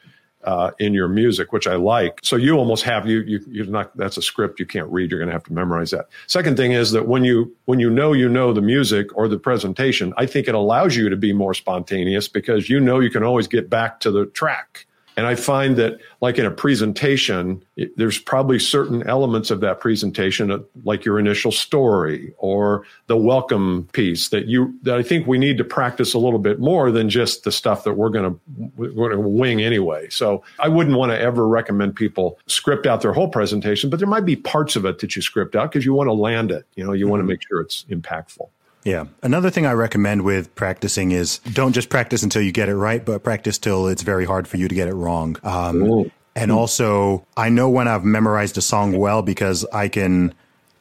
uh, 0.43 0.71
in 0.79 0.93
your 0.93 1.07
music, 1.07 1.51
which 1.51 1.67
I 1.67 1.75
like. 1.75 2.19
So 2.23 2.35
you 2.35 2.57
almost 2.57 2.83
have 2.83 3.07
you 3.07 3.21
you 3.21 3.39
you're 3.47 3.65
not 3.65 3.95
that's 3.97 4.17
a 4.17 4.21
script 4.21 4.59
you 4.59 4.65
can't 4.65 4.89
read. 4.89 5.11
You're 5.11 5.19
going 5.19 5.27
to 5.29 5.33
have 5.33 5.43
to 5.45 5.53
memorize 5.53 5.91
that. 5.91 6.07
Second 6.27 6.57
thing 6.57 6.71
is 6.71 6.91
that 6.91 7.07
when 7.07 7.23
you 7.23 7.55
when 7.65 7.79
you 7.79 7.89
know 7.89 8.13
you 8.13 8.29
know 8.29 8.53
the 8.53 8.61
music 8.61 9.15
or 9.15 9.27
the 9.27 9.39
presentation, 9.39 10.13
I 10.17 10.25
think 10.25 10.47
it 10.47 10.55
allows 10.55 10.95
you 10.95 11.09
to 11.09 11.17
be 11.17 11.33
more 11.33 11.53
spontaneous 11.53 12.27
because 12.27 12.69
you 12.69 12.79
know 12.79 12.99
you 12.99 13.09
can 13.09 13.23
always 13.23 13.47
get 13.47 13.69
back 13.69 13.99
to 14.01 14.11
the 14.11 14.25
track. 14.27 14.85
And 15.15 15.27
I 15.27 15.35
find 15.35 15.75
that, 15.77 15.99
like 16.21 16.39
in 16.39 16.45
a 16.45 16.51
presentation, 16.51 17.63
it, 17.75 17.95
there's 17.97 18.17
probably 18.17 18.59
certain 18.59 19.07
elements 19.07 19.51
of 19.51 19.59
that 19.61 19.79
presentation, 19.79 20.51
uh, 20.51 20.59
like 20.83 21.05
your 21.05 21.19
initial 21.19 21.51
story 21.51 22.33
or 22.37 22.85
the 23.07 23.17
welcome 23.17 23.87
piece, 23.93 24.29
that 24.29 24.47
you 24.47 24.73
that 24.83 24.97
I 24.97 25.03
think 25.03 25.27
we 25.27 25.37
need 25.37 25.57
to 25.59 25.63
practice 25.63 26.13
a 26.13 26.17
little 26.17 26.39
bit 26.39 26.59
more 26.59 26.91
than 26.91 27.09
just 27.09 27.43
the 27.43 27.51
stuff 27.51 27.83
that 27.83 27.93
we're 27.93 28.09
going 28.09 28.33
to 28.33 28.39
we're 28.75 29.09
going 29.09 29.11
to 29.11 29.29
wing 29.29 29.61
anyway. 29.61 30.09
So 30.09 30.43
I 30.59 30.67
wouldn't 30.67 30.97
want 30.97 31.11
to 31.11 31.19
ever 31.19 31.47
recommend 31.47 31.95
people 31.95 32.39
script 32.47 32.87
out 32.87 33.01
their 33.01 33.13
whole 33.13 33.29
presentation, 33.29 33.89
but 33.89 33.99
there 33.99 34.07
might 34.07 34.25
be 34.25 34.35
parts 34.35 34.75
of 34.75 34.85
it 34.85 34.99
that 34.99 35.15
you 35.15 35.21
script 35.21 35.55
out 35.55 35.71
because 35.71 35.85
you 35.85 35.93
want 35.93 36.07
to 36.07 36.13
land 36.13 36.51
it. 36.51 36.65
You 36.75 36.85
know, 36.85 36.93
you 36.93 37.05
mm-hmm. 37.05 37.11
want 37.11 37.21
to 37.21 37.27
make 37.27 37.41
sure 37.47 37.61
it's 37.61 37.85
impactful. 37.89 38.49
Yeah. 38.83 39.05
Another 39.21 39.49
thing 39.49 39.65
I 39.65 39.73
recommend 39.73 40.23
with 40.23 40.53
practicing 40.55 41.11
is 41.11 41.39
don't 41.53 41.73
just 41.73 41.89
practice 41.89 42.23
until 42.23 42.41
you 42.41 42.51
get 42.51 42.69
it 42.69 42.75
right, 42.75 43.03
but 43.03 43.23
practice 43.23 43.57
till 43.57 43.87
it's 43.87 44.01
very 44.01 44.25
hard 44.25 44.47
for 44.47 44.57
you 44.57 44.67
to 44.67 44.75
get 44.75 44.87
it 44.87 44.93
wrong. 44.93 45.37
Um, 45.43 46.11
and 46.35 46.51
also, 46.51 47.25
I 47.37 47.49
know 47.49 47.69
when 47.69 47.87
I've 47.87 48.03
memorized 48.03 48.57
a 48.57 48.61
song 48.61 48.97
well 48.97 49.21
because 49.21 49.65
I 49.65 49.87
can, 49.87 50.33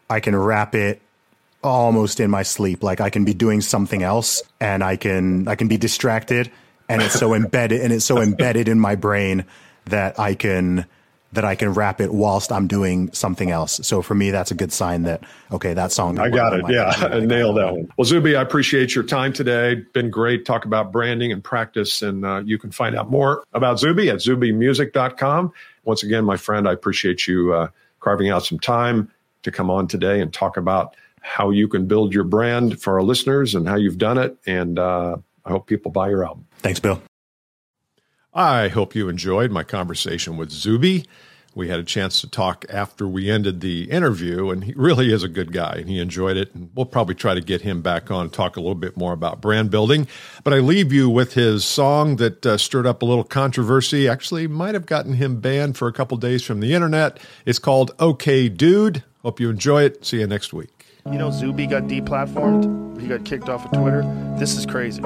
I 0.08 0.20
can 0.20 0.34
rap 0.34 0.74
it 0.74 1.00
almost 1.62 2.18
in 2.20 2.30
my 2.30 2.42
sleep. 2.42 2.82
Like 2.82 3.00
I 3.00 3.10
can 3.10 3.24
be 3.24 3.34
doing 3.34 3.60
something 3.60 4.02
else 4.02 4.42
and 4.60 4.82
I 4.82 4.96
can, 4.96 5.46
I 5.46 5.54
can 5.54 5.68
be 5.68 5.76
distracted 5.76 6.50
and 6.88 7.02
it's 7.02 7.18
so 7.18 7.34
embedded 7.34 7.82
and 7.82 7.92
it's 7.92 8.04
so 8.04 8.20
embedded 8.20 8.68
in 8.68 8.80
my 8.80 8.96
brain 8.96 9.44
that 9.84 10.18
I 10.18 10.34
can, 10.34 10.86
that 11.32 11.44
I 11.44 11.54
can 11.54 11.72
rap 11.72 12.00
it 12.00 12.12
whilst 12.12 12.52
I'm 12.52 12.66
doing 12.66 13.10
something 13.12 13.50
else. 13.50 13.80
So 13.82 14.02
for 14.02 14.14
me, 14.14 14.30
that's 14.30 14.50
a 14.50 14.54
good 14.54 14.72
sign 14.72 15.02
that 15.04 15.24
okay, 15.50 15.74
that 15.74 15.92
song. 15.92 16.18
I 16.18 16.28
got 16.28 16.52
it. 16.52 16.64
Yeah, 16.68 16.92
I 16.98 17.20
nailed 17.24 17.56
that 17.56 17.72
one. 17.72 17.92
Well, 17.96 18.04
Zuby, 18.04 18.36
I 18.36 18.42
appreciate 18.42 18.94
your 18.94 19.04
time 19.04 19.32
today. 19.32 19.76
Been 19.92 20.10
great. 20.10 20.44
Talk 20.44 20.64
about 20.64 20.92
branding 20.92 21.32
and 21.32 21.42
practice, 21.42 22.02
and 22.02 22.24
uh, 22.24 22.42
you 22.44 22.58
can 22.58 22.70
find 22.70 22.94
out 22.94 23.10
more 23.10 23.44
about 23.52 23.78
Zuby 23.78 24.10
at 24.10 24.16
zubymusic.com. 24.16 25.52
Once 25.84 26.02
again, 26.02 26.24
my 26.24 26.36
friend, 26.36 26.68
I 26.68 26.72
appreciate 26.72 27.26
you 27.26 27.54
uh, 27.54 27.68
carving 28.00 28.30
out 28.30 28.44
some 28.44 28.58
time 28.58 29.10
to 29.42 29.50
come 29.50 29.70
on 29.70 29.88
today 29.88 30.20
and 30.20 30.32
talk 30.32 30.56
about 30.56 30.94
how 31.22 31.50
you 31.50 31.68
can 31.68 31.86
build 31.86 32.12
your 32.12 32.24
brand 32.24 32.80
for 32.80 32.94
our 32.94 33.02
listeners 33.02 33.54
and 33.54 33.66
how 33.66 33.76
you've 33.76 33.98
done 33.98 34.18
it. 34.18 34.36
And 34.46 34.78
uh, 34.78 35.16
I 35.44 35.50
hope 35.50 35.66
people 35.66 35.90
buy 35.90 36.10
your 36.10 36.24
album. 36.24 36.46
Thanks, 36.58 36.80
Bill. 36.80 37.00
I 38.34 38.68
hope 38.68 38.94
you 38.94 39.08
enjoyed 39.08 39.50
my 39.50 39.62
conversation 39.62 40.36
with 40.38 40.50
Zuby. 40.50 41.04
We 41.54 41.68
had 41.68 41.80
a 41.80 41.84
chance 41.84 42.22
to 42.22 42.30
talk 42.30 42.64
after 42.70 43.06
we 43.06 43.30
ended 43.30 43.60
the 43.60 43.90
interview, 43.90 44.48
and 44.48 44.64
he 44.64 44.72
really 44.74 45.12
is 45.12 45.22
a 45.22 45.28
good 45.28 45.52
guy, 45.52 45.74
and 45.80 45.88
he 45.88 46.00
enjoyed 46.00 46.38
it. 46.38 46.54
And 46.54 46.70
we'll 46.74 46.86
probably 46.86 47.14
try 47.14 47.34
to 47.34 47.42
get 47.42 47.60
him 47.60 47.82
back 47.82 48.10
on, 48.10 48.30
talk 48.30 48.56
a 48.56 48.60
little 48.60 48.74
bit 48.74 48.96
more 48.96 49.12
about 49.12 49.42
brand 49.42 49.70
building. 49.70 50.08
But 50.44 50.54
I 50.54 50.60
leave 50.60 50.94
you 50.94 51.10
with 51.10 51.34
his 51.34 51.62
song 51.62 52.16
that 52.16 52.46
uh, 52.46 52.56
stirred 52.56 52.86
up 52.86 53.02
a 53.02 53.04
little 53.04 53.24
controversy. 53.24 54.08
Actually, 54.08 54.46
might 54.46 54.72
have 54.72 54.86
gotten 54.86 55.12
him 55.12 55.40
banned 55.40 55.76
for 55.76 55.86
a 55.86 55.92
couple 55.92 56.16
days 56.16 56.42
from 56.42 56.60
the 56.60 56.72
internet. 56.72 57.18
It's 57.44 57.58
called 57.58 57.94
"Okay, 58.00 58.48
Dude." 58.48 59.04
Hope 59.22 59.38
you 59.38 59.50
enjoy 59.50 59.82
it. 59.82 60.06
See 60.06 60.20
you 60.20 60.26
next 60.26 60.54
week. 60.54 60.71
You 61.10 61.18
know, 61.18 61.30
Zuby 61.30 61.66
got 61.66 61.84
deplatformed. 61.84 63.00
He 63.00 63.08
got 63.08 63.24
kicked 63.24 63.48
off 63.48 63.64
of 63.64 63.72
Twitter. 63.72 64.02
This 64.38 64.56
is 64.56 64.64
crazy. 64.64 65.02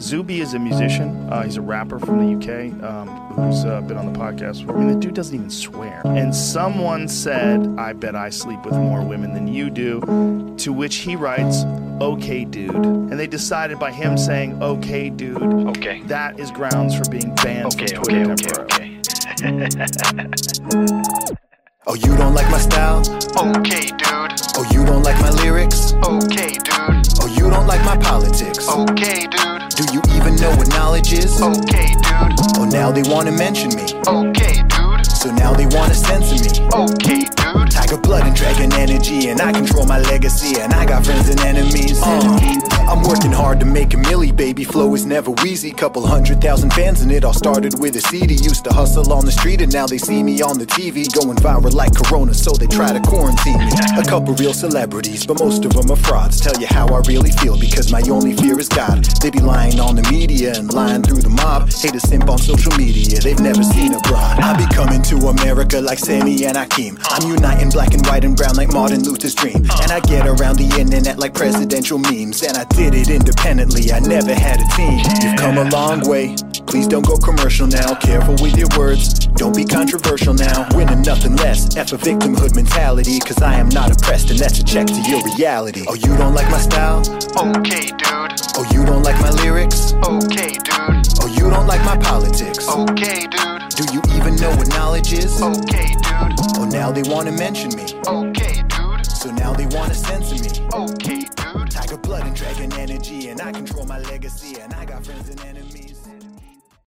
Zuby 0.00 0.40
is 0.40 0.54
a 0.54 0.58
musician. 0.58 1.28
Uh, 1.32 1.42
he's 1.42 1.56
a 1.56 1.60
rapper 1.60 1.98
from 1.98 2.18
the 2.18 2.36
UK 2.36 2.72
um, 2.84 3.08
who's 3.34 3.64
uh, 3.64 3.80
been 3.80 3.96
on 3.96 4.12
the 4.12 4.18
podcast. 4.18 4.68
I 4.68 4.78
mean, 4.78 4.88
the 4.88 4.94
dude 4.94 5.14
doesn't 5.14 5.34
even 5.34 5.50
swear. 5.50 6.02
And 6.04 6.34
someone 6.34 7.08
said, 7.08 7.66
I 7.78 7.94
bet 7.94 8.14
I 8.14 8.30
sleep 8.30 8.64
with 8.64 8.74
more 8.74 9.02
women 9.02 9.34
than 9.34 9.48
you 9.48 9.70
do. 9.70 10.54
To 10.58 10.72
which 10.72 10.96
he 10.96 11.16
writes, 11.16 11.64
okay, 12.00 12.44
dude. 12.44 12.74
And 12.74 13.18
they 13.18 13.26
decided 13.26 13.78
by 13.80 13.90
him 13.90 14.16
saying, 14.16 14.62
okay, 14.62 15.10
dude. 15.10 15.42
Okay. 15.76 16.02
That 16.02 16.38
is 16.38 16.52
grounds 16.52 16.96
for 16.96 17.10
being 17.10 17.34
banned 17.36 17.74
okay, 17.74 17.86
from 17.94 18.04
Twitter 18.04 18.32
okay, 18.32 18.50
okay, 18.60 19.00
okay. 19.42 21.34
Oh, 21.86 21.94
you 21.94 22.16
don't 22.16 22.34
like 22.34 22.50
my 22.50 22.58
style? 22.58 23.00
Okay, 23.36 23.88
dude. 23.88 24.40
Oh, 24.56 24.66
you 24.72 24.86
don't 24.86 25.02
like 25.02 25.20
my 25.20 25.28
lyrics? 25.42 25.92
Okay, 26.02 26.52
dude. 26.52 27.06
Oh, 27.20 27.26
you 27.36 27.50
don't 27.50 27.66
like 27.66 27.84
my 27.84 27.94
politics? 27.98 28.66
Okay, 28.66 29.26
dude. 29.26 29.68
Do 29.68 29.84
you 29.92 30.00
even 30.16 30.36
know 30.36 30.48
what 30.56 30.68
knowledge 30.70 31.12
is? 31.12 31.42
Okay, 31.42 31.88
dude. 31.88 32.40
Oh, 32.56 32.68
now 32.72 32.90
they 32.90 33.02
wanna 33.02 33.32
mention 33.32 33.74
me. 33.76 33.84
Okay, 34.08 34.62
dude. 34.62 34.93
So 35.14 35.30
now 35.32 35.54
they 35.54 35.66
wanna 35.66 35.94
censor 35.94 36.36
me. 36.36 36.68
Okay, 36.74 37.20
dude. 37.36 37.70
Tiger 37.70 37.96
blood 37.96 38.26
and 38.26 38.36
dragon 38.36 38.72
energy, 38.74 39.28
and 39.28 39.40
I 39.40 39.52
control 39.52 39.86
my 39.86 39.98
legacy, 40.00 40.60
and 40.60 40.72
I 40.74 40.84
got 40.84 41.04
friends 41.06 41.28
and 41.28 41.40
enemies. 41.40 42.00
Uh, 42.02 42.60
I'm 42.88 43.02
working 43.02 43.32
hard 43.32 43.60
to 43.60 43.66
make 43.66 43.94
a 43.94 43.96
milli, 43.96 44.34
baby. 44.36 44.64
Flow 44.64 44.94
is 44.94 45.06
never 45.06 45.30
wheezy. 45.30 45.70
Couple 45.70 46.06
hundred 46.06 46.40
thousand 46.40 46.72
fans, 46.74 47.00
and 47.00 47.10
it 47.12 47.24
all 47.24 47.32
started 47.32 47.78
with 47.80 47.96
a 47.96 48.00
CD. 48.00 48.34
Used 48.34 48.64
to 48.64 48.72
hustle 48.72 49.12
on 49.12 49.24
the 49.24 49.32
street, 49.32 49.60
and 49.62 49.72
now 49.72 49.86
they 49.86 49.98
see 49.98 50.22
me 50.22 50.42
on 50.42 50.58
the 50.58 50.66
TV, 50.66 51.06
going 51.14 51.38
viral 51.38 51.72
like 51.72 51.94
Corona, 51.94 52.34
so 52.34 52.52
they 52.52 52.66
try 52.66 52.92
to 52.92 53.00
quarantine 53.00 53.58
me. 53.58 53.70
A 53.96 54.04
couple 54.04 54.34
real 54.34 54.52
celebrities, 54.52 55.24
but 55.26 55.38
most 55.38 55.64
of 55.64 55.72
them 55.72 55.90
are 55.90 55.96
frauds. 55.96 56.40
Tell 56.40 56.58
you 56.60 56.66
how 56.66 56.86
I 56.88 57.00
really 57.06 57.30
feel, 57.30 57.58
because 57.58 57.90
my 57.92 58.02
only 58.10 58.36
fear 58.36 58.58
is 58.58 58.68
God. 58.68 59.04
They 59.22 59.30
be 59.30 59.40
lying 59.40 59.78
on 59.80 59.96
the 59.96 60.06
media 60.10 60.52
and 60.58 60.72
lying 60.74 61.02
through 61.02 61.22
the 61.22 61.30
mob. 61.30 61.70
Hate 61.70 61.94
a 61.94 62.00
simp 62.00 62.28
on 62.28 62.38
social 62.38 62.72
media, 62.76 63.20
they've 63.20 63.40
never 63.40 63.62
seen 63.62 63.94
a 63.94 64.00
broad. 64.00 64.40
I 64.40 64.56
be 64.58 64.66
coming 64.74 65.03
to 65.04 65.16
America 65.28 65.80
like 65.80 65.98
Semmi 65.98 66.46
and 66.46 66.56
Akeem. 66.56 66.98
I'm 67.10 67.30
uniting 67.30 67.68
black 67.70 67.92
and 67.92 68.04
white 68.06 68.24
and 68.24 68.34
brown 68.34 68.56
like 68.56 68.72
Martin 68.72 69.02
Luther's 69.02 69.34
dream. 69.34 69.56
And 69.56 69.92
I 69.92 70.00
get 70.00 70.26
around 70.26 70.56
the 70.56 70.80
internet 70.80 71.18
like 71.18 71.34
presidential 71.34 71.98
memes. 71.98 72.42
And 72.42 72.56
I 72.56 72.64
did 72.64 72.94
it 72.94 73.10
independently, 73.10 73.92
I 73.92 74.00
never 74.00 74.34
had 74.34 74.60
a 74.60 74.68
team. 74.76 75.00
You've 75.22 75.36
come 75.38 75.58
a 75.58 75.68
long 75.68 76.08
way 76.08 76.36
Please 76.74 76.88
don't 76.88 77.06
go 77.06 77.16
commercial 77.16 77.68
now. 77.68 77.94
Careful 77.94 78.34
with 78.42 78.56
your 78.56 78.66
words. 78.76 79.28
Don't 79.38 79.54
be 79.54 79.64
controversial 79.64 80.34
now. 80.34 80.66
Winning 80.74 81.02
nothing 81.02 81.36
less. 81.36 81.76
F 81.76 81.92
a 81.92 81.96
victimhood 81.96 82.56
mentality. 82.56 83.20
Cause 83.20 83.40
I 83.40 83.54
am 83.54 83.68
not 83.68 83.92
oppressed, 83.92 84.30
and 84.30 84.40
that's 84.40 84.58
a 84.58 84.64
check 84.64 84.88
to 84.88 85.00
your 85.08 85.22
reality. 85.36 85.84
Oh, 85.86 85.94
you 85.94 86.16
don't 86.16 86.34
like 86.34 86.50
my 86.50 86.58
style? 86.58 86.98
Okay, 87.38 87.90
dude. 87.94 88.34
Oh, 88.58 88.68
you 88.72 88.84
don't 88.84 89.04
like 89.04 89.14
my 89.20 89.30
lyrics? 89.30 89.92
Okay, 90.02 90.54
dude. 90.54 91.06
Oh, 91.22 91.32
you 91.38 91.48
don't 91.48 91.68
like 91.68 91.84
my 91.84 91.96
politics? 91.96 92.68
Okay, 92.68 93.28
dude. 93.28 93.68
Do 93.76 93.84
you 93.94 94.02
even 94.18 94.34
know 94.34 94.50
what 94.56 94.66
knowledge 94.70 95.12
is? 95.12 95.40
Okay, 95.40 95.86
dude. 95.86 96.58
Oh, 96.58 96.68
now 96.72 96.90
they 96.90 97.08
wanna 97.08 97.30
mention 97.30 97.70
me. 97.76 97.86
Okay, 98.04 98.64
dude. 98.66 99.06
So 99.06 99.30
now 99.30 99.52
they 99.52 99.66
wanna 99.66 99.94
censor 99.94 100.42
me. 100.42 100.68
Okay, 100.74 101.20
dude. 101.36 101.70
Tiger 101.70 101.98
blood 101.98 102.26
and 102.26 102.34
dragon 102.34 102.72
energy, 102.72 103.28
and 103.28 103.40
I 103.40 103.52
control 103.52 103.86
my 103.86 104.00
legacy, 104.00 104.58
and 104.60 104.74
I 104.74 104.84
got 104.84 105.06
friends 105.06 105.28
and 105.28 105.40
enemies. 105.42 105.83